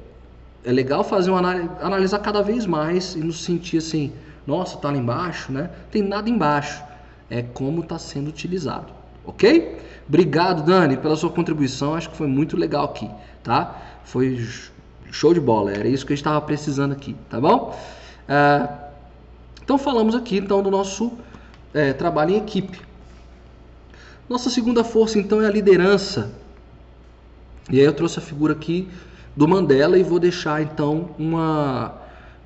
[0.64, 4.12] é legal fazer uma análise, analisar cada vez mais e nos sentir assim,
[4.46, 5.70] nossa, tá lá embaixo, né?
[5.90, 6.84] Tem nada embaixo.
[7.30, 8.94] É como está sendo utilizado,
[9.26, 9.80] ok?
[10.08, 11.96] Obrigado, Dani, pela sua contribuição.
[11.96, 13.10] Acho que foi muito legal aqui,
[13.44, 13.80] tá?
[14.04, 14.46] Foi
[15.12, 15.72] show de bola.
[15.72, 17.78] Era isso que a gente estava precisando aqui, tá bom?
[18.28, 18.68] É,
[19.64, 21.14] então falamos aqui então do nosso
[21.74, 22.82] é, trabalho em equipe.
[24.28, 26.32] Nossa segunda força então é a liderança.
[27.70, 28.90] E aí eu trouxe a figura aqui
[29.36, 31.94] do Mandela e vou deixar então uma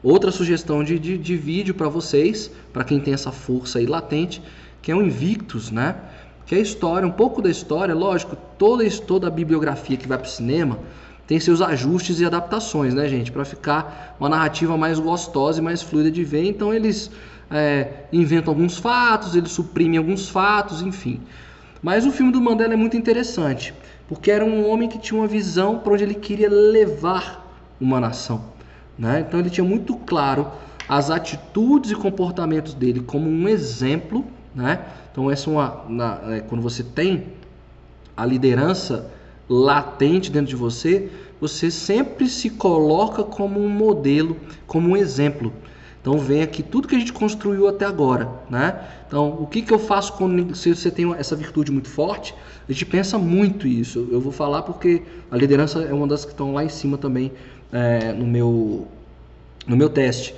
[0.04, 4.42] outra sugestão de, de, de vídeo para vocês, para quem tem essa força aí latente,
[4.82, 5.96] que é o Invictus, né?
[6.46, 10.18] Que é a história, um pouco da história, lógico, toda, toda a bibliografia que vai
[10.18, 10.78] para o cinema
[11.26, 13.32] tem seus ajustes e adaptações, né, gente?
[13.32, 16.46] Para ficar uma narrativa mais gostosa e mais fluida de ver.
[16.46, 17.10] Então eles
[17.50, 21.20] é, inventam alguns fatos, eles suprimem alguns fatos, enfim.
[21.82, 23.74] Mas o filme do Mandela é muito interessante
[24.08, 27.46] porque era um homem que tinha uma visão para onde ele queria levar
[27.80, 28.46] uma nação.
[28.98, 29.26] Né?
[29.28, 30.48] Então ele tinha muito claro
[30.88, 34.26] as atitudes e comportamentos dele como um exemplo.
[34.54, 34.80] Né?
[35.12, 37.28] Então essa é uma, na, é, quando você tem
[38.16, 39.12] a liderança
[39.50, 45.52] latente dentro de você, você sempre se coloca como um modelo, como um exemplo.
[46.06, 48.80] Então vem aqui tudo que a gente construiu até agora, né?
[49.08, 52.36] Então o que, que eu faço quando se você tem essa virtude muito forte?
[52.70, 54.08] A gente pensa muito isso.
[54.12, 55.02] Eu vou falar porque
[55.32, 57.32] a liderança é uma das que estão lá em cima também
[57.72, 58.88] é, no meu
[59.66, 60.36] no meu teste.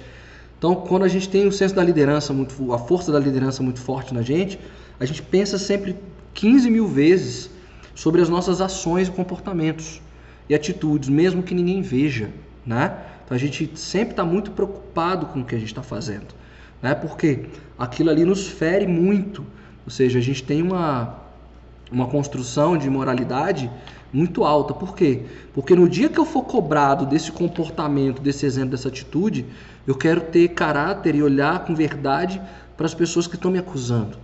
[0.58, 3.82] Então quando a gente tem o senso da liderança muito, a força da liderança muito
[3.82, 4.58] forte na gente,
[4.98, 5.98] a gente pensa sempre
[6.34, 7.50] 15 mil vezes
[7.94, 10.02] sobre as nossas ações e comportamentos
[10.48, 12.30] e atitudes, mesmo que ninguém veja,
[12.66, 13.17] né?
[13.28, 16.28] Então a gente sempre está muito preocupado com o que a gente está fazendo,
[16.82, 16.96] né?
[16.96, 17.48] Porque
[17.78, 19.46] aquilo ali nos fere muito,
[19.84, 21.28] ou seja, a gente tem uma
[21.92, 23.70] uma construção de moralidade
[24.14, 24.74] muito alta.
[24.74, 25.24] Por quê?
[25.54, 29.46] Porque no dia que eu for cobrado desse comportamento, desse exemplo, dessa atitude,
[29.86, 32.42] eu quero ter caráter e olhar com verdade
[32.76, 34.18] para as pessoas que estão me acusando.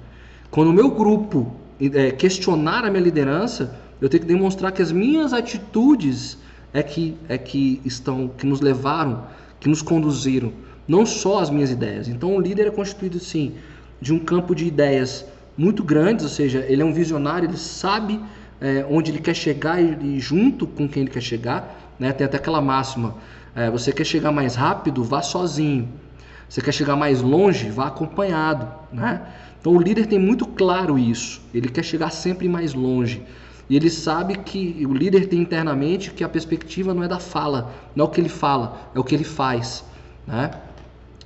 [0.50, 4.92] Quando o meu grupo é, questionar a minha liderança, eu tenho que demonstrar que as
[4.92, 6.38] minhas atitudes
[6.74, 9.26] é que, é que estão, que nos levaram,
[9.60, 10.52] que nos conduziram,
[10.88, 12.08] não só as minhas ideias.
[12.08, 13.54] Então o líder é constituído sim
[14.02, 15.26] de um campo de ideias
[15.58, 18.20] muito grandes, ou seja, ele é um visionário, ele sabe
[18.60, 22.12] é, onde ele quer chegar e, junto com quem ele quer chegar, né?
[22.12, 23.16] Tem até aquela máxima:
[23.56, 25.90] é, você quer chegar mais rápido, vá sozinho.
[26.50, 29.22] Você quer chegar mais longe, vá acompanhado, né?
[29.60, 31.42] Então o líder tem muito claro isso.
[31.54, 33.24] Ele quer chegar sempre mais longe.
[33.70, 37.74] E ele sabe que o líder tem internamente que a perspectiva não é da fala,
[37.96, 39.86] não é o que ele fala, é o que ele faz,
[40.28, 40.52] né?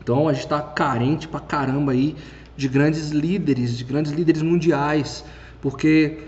[0.01, 2.15] Então a gente está carente pra caramba aí
[2.55, 5.25] de grandes líderes, de grandes líderes mundiais,
[5.61, 6.19] porque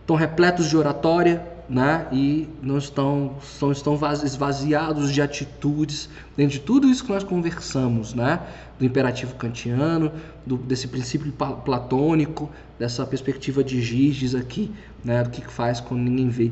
[0.00, 2.08] estão repletos de oratória, né?
[2.10, 8.12] E não estão, são, estão esvaziados de atitudes, dentro de tudo isso que nós conversamos,
[8.12, 8.40] né?
[8.76, 10.10] Do imperativo kantiano,
[10.44, 11.32] do, desse princípio
[11.64, 14.72] platônico, dessa perspectiva de Giges aqui,
[15.04, 15.22] né?
[15.22, 16.50] Do que faz quando ninguém vê.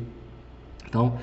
[0.87, 1.19] Então,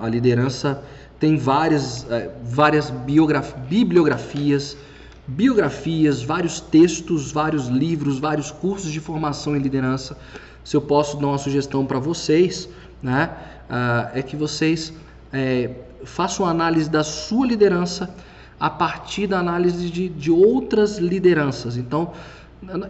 [0.00, 0.82] a liderança
[1.20, 4.76] tem várias, é, várias bibliografias,
[5.24, 10.18] biografias, vários textos, vários livros, vários cursos de formação em liderança.
[10.64, 12.68] Se eu posso dar uma sugestão para vocês,
[13.02, 13.30] né,
[13.68, 14.92] uh, é que vocês
[15.32, 15.70] é,
[16.04, 18.14] façam análise da sua liderança,
[18.60, 21.76] a partir da análise de, de outras lideranças.
[21.76, 22.12] Então,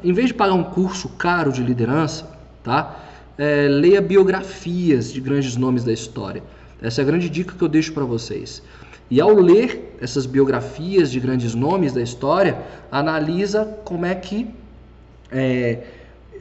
[0.05, 2.29] em vez de pagar um curso caro de liderança,
[2.63, 3.01] tá?
[3.39, 6.43] É, leia biografias de grandes nomes da história.
[6.83, 8.63] Essa é a grande dica que eu deixo para vocês.
[9.11, 12.59] E ao ler essas biografias de grandes nomes da história,
[12.91, 14.51] analisa como é que
[15.31, 15.79] é,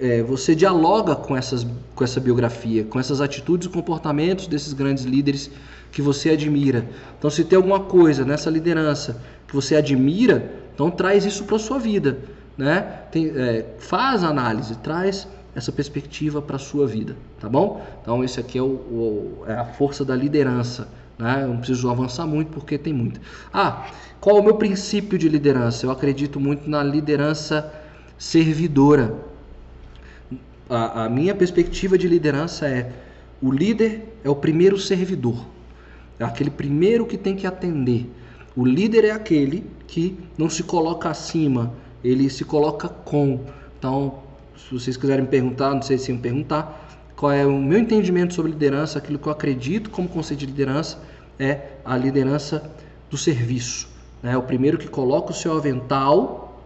[0.02, 5.04] é, você dialoga com, essas, com essa biografia, com essas atitudes e comportamentos desses grandes
[5.04, 5.52] líderes
[5.92, 6.88] que você admira.
[7.20, 11.78] Então, se tem alguma coisa nessa liderança que você admira, então traz isso para sua
[11.78, 12.18] vida,
[12.58, 12.82] né?
[13.12, 17.86] Tem, é, faz a análise, traz essa perspectiva para a sua vida, tá bom?
[18.02, 20.88] Então, esse aqui é, o, o, é a força da liderança.
[21.20, 21.44] Né?
[21.44, 23.22] Eu não preciso avançar muito porque tem muito.
[23.54, 23.86] Ah,
[24.20, 25.86] qual é o meu princípio de liderança?
[25.86, 27.72] Eu acredito muito na liderança
[28.18, 29.31] servidora.
[30.72, 32.94] A, a minha perspectiva de liderança é
[33.42, 35.46] o líder é o primeiro servidor.
[36.18, 38.10] É aquele primeiro que tem que atender.
[38.56, 43.42] O líder é aquele que não se coloca acima, ele se coloca com.
[43.78, 44.20] Então,
[44.56, 48.54] se vocês quiserem perguntar, não sei se iam perguntar, qual é o meu entendimento sobre
[48.54, 51.00] liderança, aquilo que eu acredito como conceito de liderança
[51.38, 52.72] é a liderança
[53.10, 53.90] do serviço.
[54.24, 56.64] É o primeiro que coloca o seu avental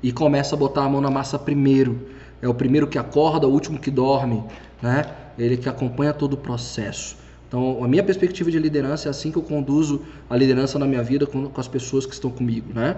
[0.00, 2.16] e começa a botar a mão na massa primeiro.
[2.40, 4.44] É o primeiro que acorda, o último que dorme,
[4.82, 5.04] né?
[5.38, 7.16] Ele que acompanha todo o processo.
[7.48, 11.02] Então, a minha perspectiva de liderança é assim que eu conduzo a liderança na minha
[11.02, 12.96] vida com, com as pessoas que estão comigo, né?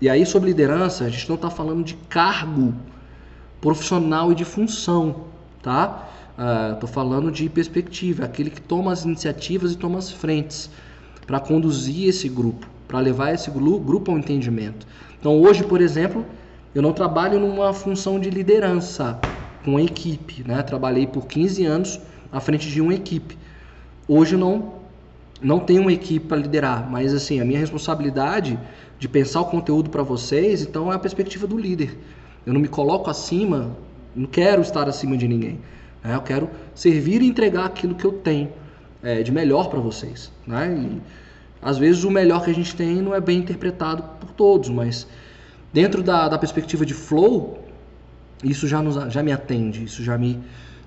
[0.00, 2.74] E aí, sobre liderança, a gente não está falando de cargo
[3.60, 5.24] profissional e de função,
[5.62, 6.08] tá?
[6.72, 10.68] Estou uh, falando de perspectiva, aquele que toma as iniciativas e toma as frentes
[11.24, 14.84] para conduzir esse grupo, para levar esse grupo ao entendimento.
[15.18, 16.26] Então, hoje, por exemplo,
[16.74, 19.18] eu não trabalho numa função de liderança
[19.64, 20.62] com a equipe, né?
[20.62, 22.00] Trabalhei por 15 anos
[22.32, 23.38] à frente de uma equipe.
[24.08, 24.84] Hoje não
[25.40, 28.58] não tenho uma equipe para liderar, mas assim, a minha responsabilidade
[28.98, 31.98] de pensar o conteúdo para vocês, então é a perspectiva do líder.
[32.46, 33.76] Eu não me coloco acima,
[34.16, 35.60] não quero estar acima de ninguém.
[36.02, 36.14] Né?
[36.14, 38.50] Eu quero servir e entregar aquilo que eu tenho
[39.02, 40.32] é, de melhor para vocês.
[40.46, 40.74] Né?
[40.78, 41.02] E,
[41.60, 45.06] às vezes o melhor que a gente tem não é bem interpretado por todos, mas
[45.74, 47.58] dentro da, da perspectiva de flow,
[48.44, 50.40] isso já, nos, já me atende, isso já me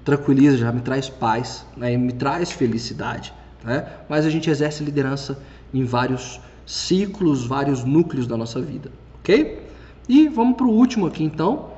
[0.05, 3.33] tranquiliza, já me traz paz, né, me traz felicidade.
[3.65, 3.85] Né?
[4.07, 5.37] Mas a gente exerce liderança
[5.73, 9.61] em vários ciclos, vários núcleos da nossa vida, ok?
[10.07, 11.71] E vamos para o último aqui então.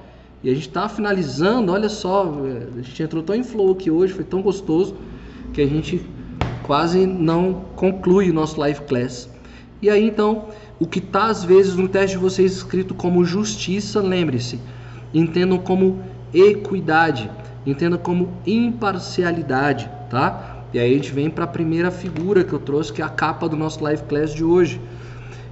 [0.44, 2.32] E a gente está finalizando, olha só,
[2.78, 4.96] a gente entrou tão em flow aqui hoje, foi tão gostoso,
[5.52, 6.06] que a gente
[6.64, 9.28] quase não conclui o nosso live class.
[9.82, 10.48] E aí então,
[10.80, 14.60] o que está às vezes no teste de vocês escrito como justiça, lembre-se,
[15.14, 16.02] entendam como
[16.34, 17.30] equidade.
[17.66, 20.64] Entenda como imparcialidade, tá?
[20.74, 23.10] E aí a gente vem para a primeira figura que eu trouxe, que é a
[23.10, 24.80] capa do nosso live class de hoje.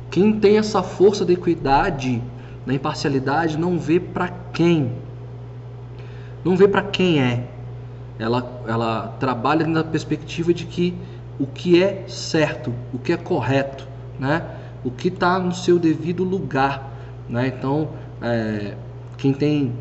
[0.10, 2.22] Quem tem essa força da equidade,
[2.66, 4.92] da imparcialidade, não vê para quem.
[6.44, 7.48] Não vê para quem é.
[8.20, 10.94] Ela, ela trabalha na perspectiva de que
[11.40, 13.88] o que é certo, o que é correto,
[14.20, 14.44] né?
[14.84, 16.92] O que está no seu devido lugar,
[17.30, 17.48] né?
[17.48, 17.90] Então,
[18.22, 18.76] é,
[19.18, 19.74] quem tem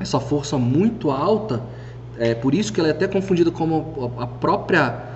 [0.00, 1.62] essa força muito alta,
[2.18, 5.10] é por isso que ela é até confundida como a própria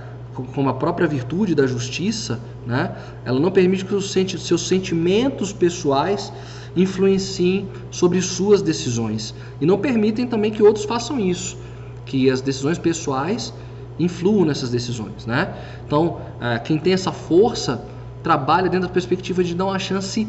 [0.54, 2.94] como a própria virtude da justiça, né?
[3.24, 6.30] Ela não permite que os seus sentimentos pessoais
[6.76, 11.56] influenciem sobre suas decisões e não permitem também que outros façam isso,
[12.04, 13.52] que as decisões pessoais
[13.98, 15.54] influam nessas decisões, né?
[15.86, 17.82] Então, é, quem tem essa força
[18.26, 20.26] trabalha dentro da perspectiva de dar uma chance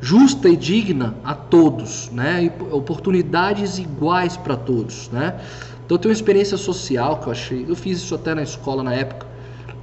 [0.00, 2.44] justa e digna a todos, né?
[2.44, 5.38] E oportunidades iguais para todos, né?
[5.84, 8.94] Então tenho uma experiência social que eu achei, eu fiz isso até na escola na
[8.94, 9.26] época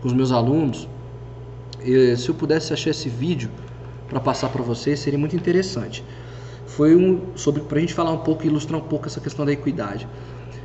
[0.02, 0.90] com os meus alunos.
[1.80, 3.52] E, se eu pudesse achar esse vídeo
[4.10, 6.04] para passar para vocês seria muito interessante.
[6.66, 9.52] Foi um sobre para a gente falar um pouco ilustrar um pouco essa questão da
[9.52, 10.08] equidade.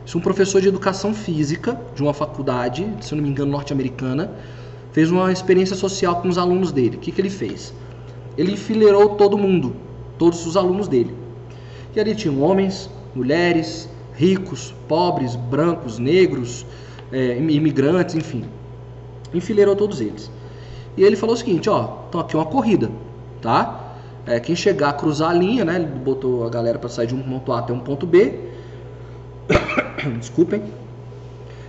[0.07, 4.33] Isso um professor de educação física de uma faculdade, se eu não me engano, norte-americana,
[4.93, 6.97] fez uma experiência social com os alunos dele.
[6.97, 7.75] O que, que ele fez?
[8.37, 9.75] ele enfileirou todo mundo,
[10.19, 11.15] todos os alunos dele.
[11.95, 16.65] E ali tinham homens, mulheres, ricos, pobres, brancos, negros,
[17.13, 18.45] é, imigrantes, enfim.
[19.35, 20.31] Enfileirou todos eles.
[20.97, 22.91] E ele falou o seguinte, ó, então aqui é uma corrida,
[23.41, 23.97] tá?
[24.27, 25.77] É, quem chegar a cruzar a linha, né?
[25.77, 28.39] Ele botou a galera para sair de um ponto A até um ponto B.
[30.19, 30.63] Desculpem.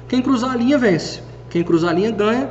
[0.08, 1.22] Quem cruzar a linha vence.
[1.50, 2.50] Quem cruzar a linha ganha.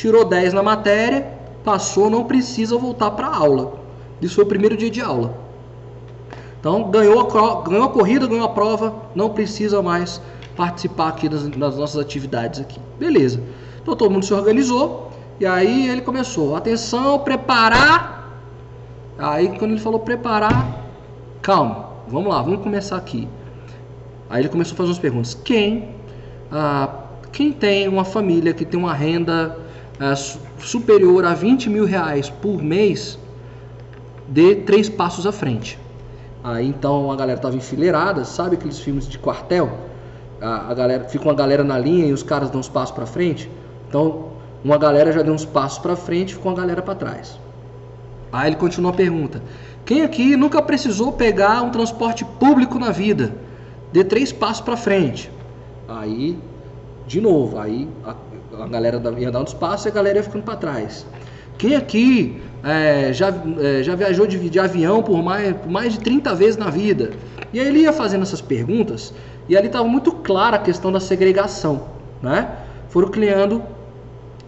[0.00, 1.30] Tirou 10 na matéria,
[1.62, 3.74] passou, não precisa voltar para a aula.
[4.18, 5.34] Isso foi o primeiro dia de aula.
[6.58, 10.18] Então, ganhou a, ganhou a corrida, ganhou a prova, não precisa mais
[10.56, 12.80] participar aqui das, das nossas atividades aqui.
[12.98, 13.42] Beleza.
[13.82, 18.40] Então, todo mundo se organizou E aí ele começou, atenção, preparar.
[19.18, 20.82] Aí quando ele falou preparar,
[21.42, 23.28] calma, vamos lá, vamos começar aqui.
[24.30, 25.34] Aí ele começou a fazer umas perguntas.
[25.34, 25.90] Quem,
[26.50, 26.88] ah,
[27.30, 29.68] quem tem uma família que tem uma renda
[30.58, 33.18] superior a 20 mil reais por mês,
[34.26, 35.78] dê três passos à frente.
[36.42, 39.70] Aí então a galera estava enfileirada, sabe aqueles filmes de quartel?
[40.40, 43.04] A, a, galera fica uma galera na linha e os caras dão uns passos para
[43.04, 43.50] frente.
[43.88, 44.30] Então
[44.64, 47.38] uma galera já deu uns passos para frente, ficou uma galera para trás.
[48.32, 49.42] Aí ele continua a pergunta:
[49.84, 53.34] quem aqui nunca precisou pegar um transporte público na vida?
[53.92, 55.30] Dê três passos para frente.
[55.88, 56.38] Aí,
[57.06, 58.14] de novo, aí a,
[58.64, 61.06] a galera ia dar uns passos e a galera ia ficando para trás.
[61.58, 66.00] Quem aqui é, já, é, já viajou de, de, avião por mais, por mais de
[66.00, 67.10] 30 vezes na vida?
[67.52, 69.12] E aí ele ia fazendo essas perguntas
[69.48, 71.88] e ali estava muito clara a questão da segregação.
[72.22, 72.48] Né?
[72.88, 73.62] Foram criando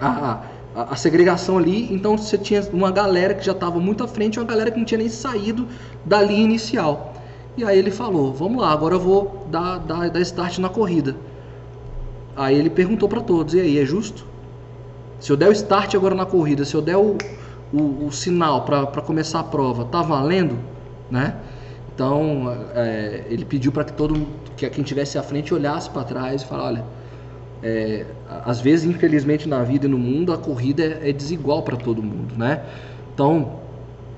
[0.01, 0.41] a,
[0.75, 4.37] a, a, segregação ali, então você tinha uma galera que já estava muito à frente
[4.37, 5.67] e uma galera que não tinha nem saído
[6.05, 7.13] da linha inicial.
[7.57, 11.15] E aí ele falou: Vamos lá, agora eu vou dar, dar, dar start na corrida.
[12.37, 14.27] Aí ele perguntou para todos: E aí, é justo?
[15.21, 17.17] Se eu der o start agora na corrida, se eu der o,
[17.73, 20.59] o, o sinal para começar a prova, tá valendo?
[21.11, 21.37] Né?
[21.95, 24.27] Então é, ele pediu para que todo
[24.57, 26.85] que quem tivesse à frente olhasse para trás e falasse: Olha,
[27.63, 28.05] é,
[28.45, 32.03] às vezes, infelizmente, na vida e no mundo, a corrida é, é desigual para todo
[32.03, 32.65] mundo, né?
[33.15, 33.61] Então,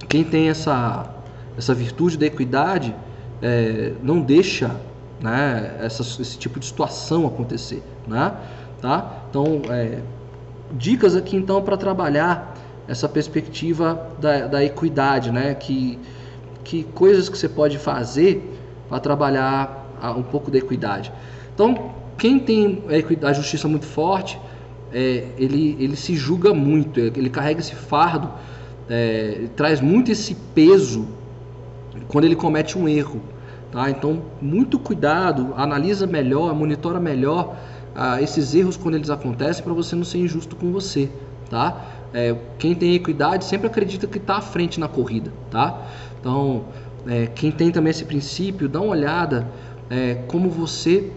[0.09, 1.15] quem tem essa,
[1.59, 2.95] essa virtude da equidade
[3.43, 4.75] é, não deixa
[5.21, 8.35] né, essa, esse tipo de situação acontecer, né?
[8.81, 9.25] Tá?
[9.31, 10.01] Então, é,
[10.73, 12.55] dicas aqui então para trabalhar
[12.87, 15.55] essa perspectiva da, da equidade, né?
[15.55, 15.99] Que,
[16.63, 18.53] que coisas que você pode fazer
[18.89, 19.85] para trabalhar
[20.17, 21.13] um pouco da equidade.
[21.55, 22.83] Então, quem tem
[23.23, 24.39] a justiça muito forte,
[24.93, 28.31] é, ele, ele se julga muito, ele carrega esse fardo,
[28.89, 31.09] é, traz muito esse peso
[32.09, 33.21] quando ele comete um erro.
[33.75, 33.91] Tá?
[33.91, 37.57] Então, muito cuidado, analisa melhor, monitora melhor
[37.93, 41.11] ah, esses erros quando eles acontecem para você não ser injusto com você.
[41.51, 41.85] Tá?
[42.15, 45.33] É, quem tem equidade sempre acredita que está à frente na corrida.
[45.51, 45.89] Tá?
[46.21, 46.67] Então,
[47.05, 49.49] é, quem tem também esse princípio, dá uma olhada
[49.91, 51.11] é, como você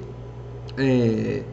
[0.76, 1.44] é,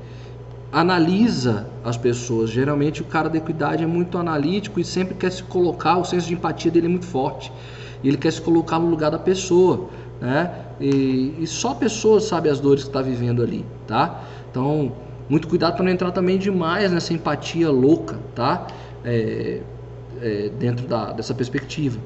[0.73, 2.49] analisa as pessoas.
[2.49, 6.29] Geralmente o cara da equidade é muito analítico e sempre quer se colocar, o senso
[6.29, 7.53] de empatia dele é muito forte.
[8.03, 10.64] Ele quer se colocar no lugar da pessoa, né?
[10.85, 14.22] E, e só a pessoa sabe as dores que está vivendo ali, tá?
[14.51, 14.93] Então,
[15.30, 18.66] muito cuidado para não entrar também demais nessa empatia louca, tá?
[19.03, 19.62] É,
[20.20, 21.99] é, dentro da, dessa perspectiva.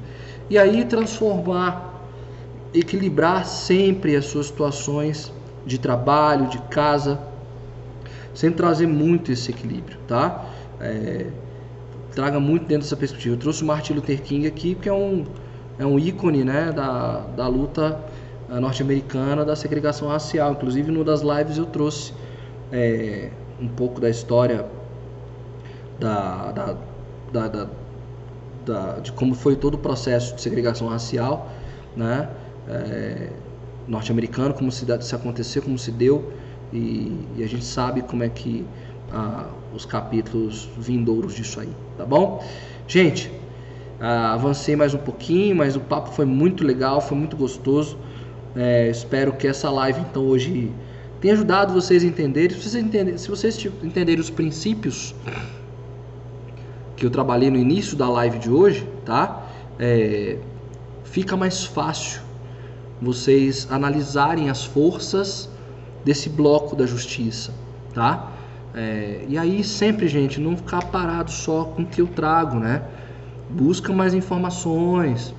[0.48, 2.04] E aí transformar,
[2.72, 5.32] equilibrar sempre as suas situações
[5.66, 7.18] de trabalho, de casa,
[8.32, 10.46] sempre trazer muito esse equilíbrio, tá?
[10.80, 11.26] É,
[12.14, 13.34] traga muito dentro dessa perspectiva.
[13.34, 15.24] Eu trouxe o Martin Luther King aqui, que é um,
[15.80, 17.98] é um ícone né, da, da luta
[18.48, 20.52] norte-americana da segregação racial.
[20.52, 22.12] Inclusive, numa das lives eu trouxe
[22.72, 23.30] é,
[23.60, 24.66] um pouco da história
[25.98, 26.76] da, da,
[27.48, 27.68] da,
[28.64, 31.50] da, de como foi todo o processo de segregação racial,
[31.96, 32.28] né?
[32.68, 33.30] É,
[33.86, 36.30] norte-americano, como se, se aconteceu, como se deu,
[36.72, 38.66] e, e, a gente sabe como é que
[39.10, 42.44] ah, os capítulos vindouros disso aí, tá bom?
[42.86, 43.32] Gente,
[43.98, 47.96] ah, avancei mais um pouquinho, mas o papo foi muito legal, foi muito gostoso.
[48.60, 50.72] É, espero que essa live então hoje
[51.20, 52.50] tenha ajudado vocês a entenderem.
[52.56, 55.14] Se vocês entenderem, se vocês entenderem os princípios
[56.96, 59.46] que eu trabalhei no início da live de hoje, tá?
[59.78, 60.38] É,
[61.04, 62.20] fica mais fácil
[63.00, 65.48] vocês analisarem as forças
[66.04, 67.54] desse bloco da justiça,
[67.94, 68.32] tá?
[68.74, 72.82] É, e aí sempre, gente, não ficar parado só com o que eu trago, né?
[73.48, 75.32] Busca mais informações,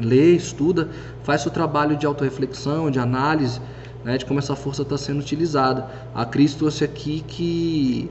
[0.00, 0.88] lê, estuda,
[1.22, 3.60] faz seu trabalho de autorreflexão, de análise,
[4.04, 5.88] né, de como essa força está sendo utilizada.
[6.14, 8.10] A Cris trouxe aqui que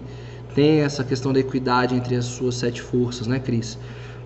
[0.54, 3.78] tem essa questão da equidade entre as suas sete forças, né, Cris?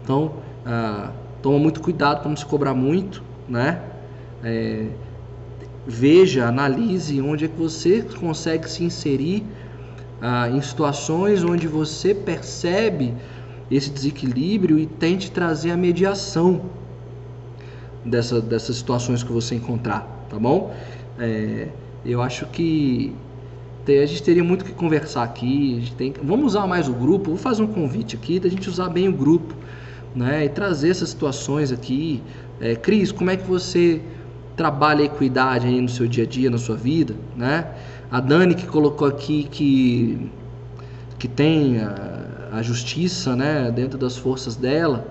[0.03, 0.34] Então,
[0.66, 3.82] ah, toma muito cuidado para não se cobrar muito, né?
[4.43, 4.88] É,
[5.86, 9.43] veja, analise onde é que você consegue se inserir
[10.22, 13.14] ah, em situações onde você percebe
[13.70, 16.62] esse desequilíbrio e tente trazer a mediação
[18.04, 20.74] dessa, dessas situações que você encontrar, tá bom?
[21.18, 21.68] É,
[22.06, 23.14] eu acho que
[23.88, 25.91] a gente teria muito que conversar aqui.
[25.97, 27.32] Tem, vamos usar mais o grupo.
[27.32, 29.56] Vou fazer um convite aqui da gente usar bem o grupo,
[30.16, 30.45] né?
[30.45, 32.22] E trazer essas situações aqui.
[32.62, 34.02] É, Cris, como é que você
[34.56, 37.66] trabalha a equidade aí no seu dia a dia, na sua vida, né?
[38.12, 40.30] A Dani que colocou aqui que,
[41.18, 45.08] que tem a, a justiça, né, dentro das forças dela.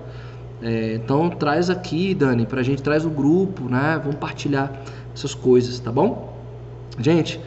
[0.60, 4.00] É, então traz aqui, Dani, pra gente, traz o grupo, né?
[4.02, 4.72] Vamos partilhar
[5.14, 6.36] essas coisas, tá bom?
[6.98, 7.40] Gente,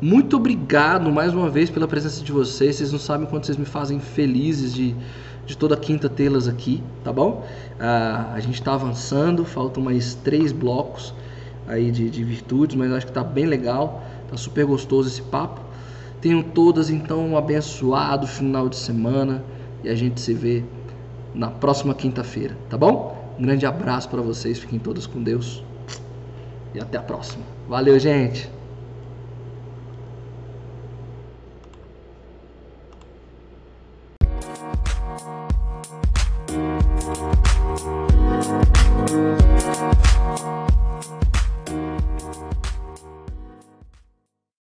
[0.00, 2.76] muito obrigado mais uma vez pela presença de vocês.
[2.76, 4.94] Vocês não sabem quanto vocês me fazem felizes de,
[5.46, 7.44] de toda quinta tê-las aqui, tá bom?
[7.78, 11.14] Ah, a gente está avançando, faltam mais três blocos
[11.66, 15.60] aí de, de virtudes, mas acho que tá bem legal, tá super gostoso esse papo.
[16.20, 19.42] Tenham todas então um abençoado final de semana
[19.82, 20.62] e a gente se vê
[21.34, 23.34] na próxima quinta-feira, tá bom?
[23.38, 25.62] Um grande abraço para vocês, fiquem todos com Deus
[26.74, 27.44] e até a próxima.
[27.68, 28.61] Valeu, gente!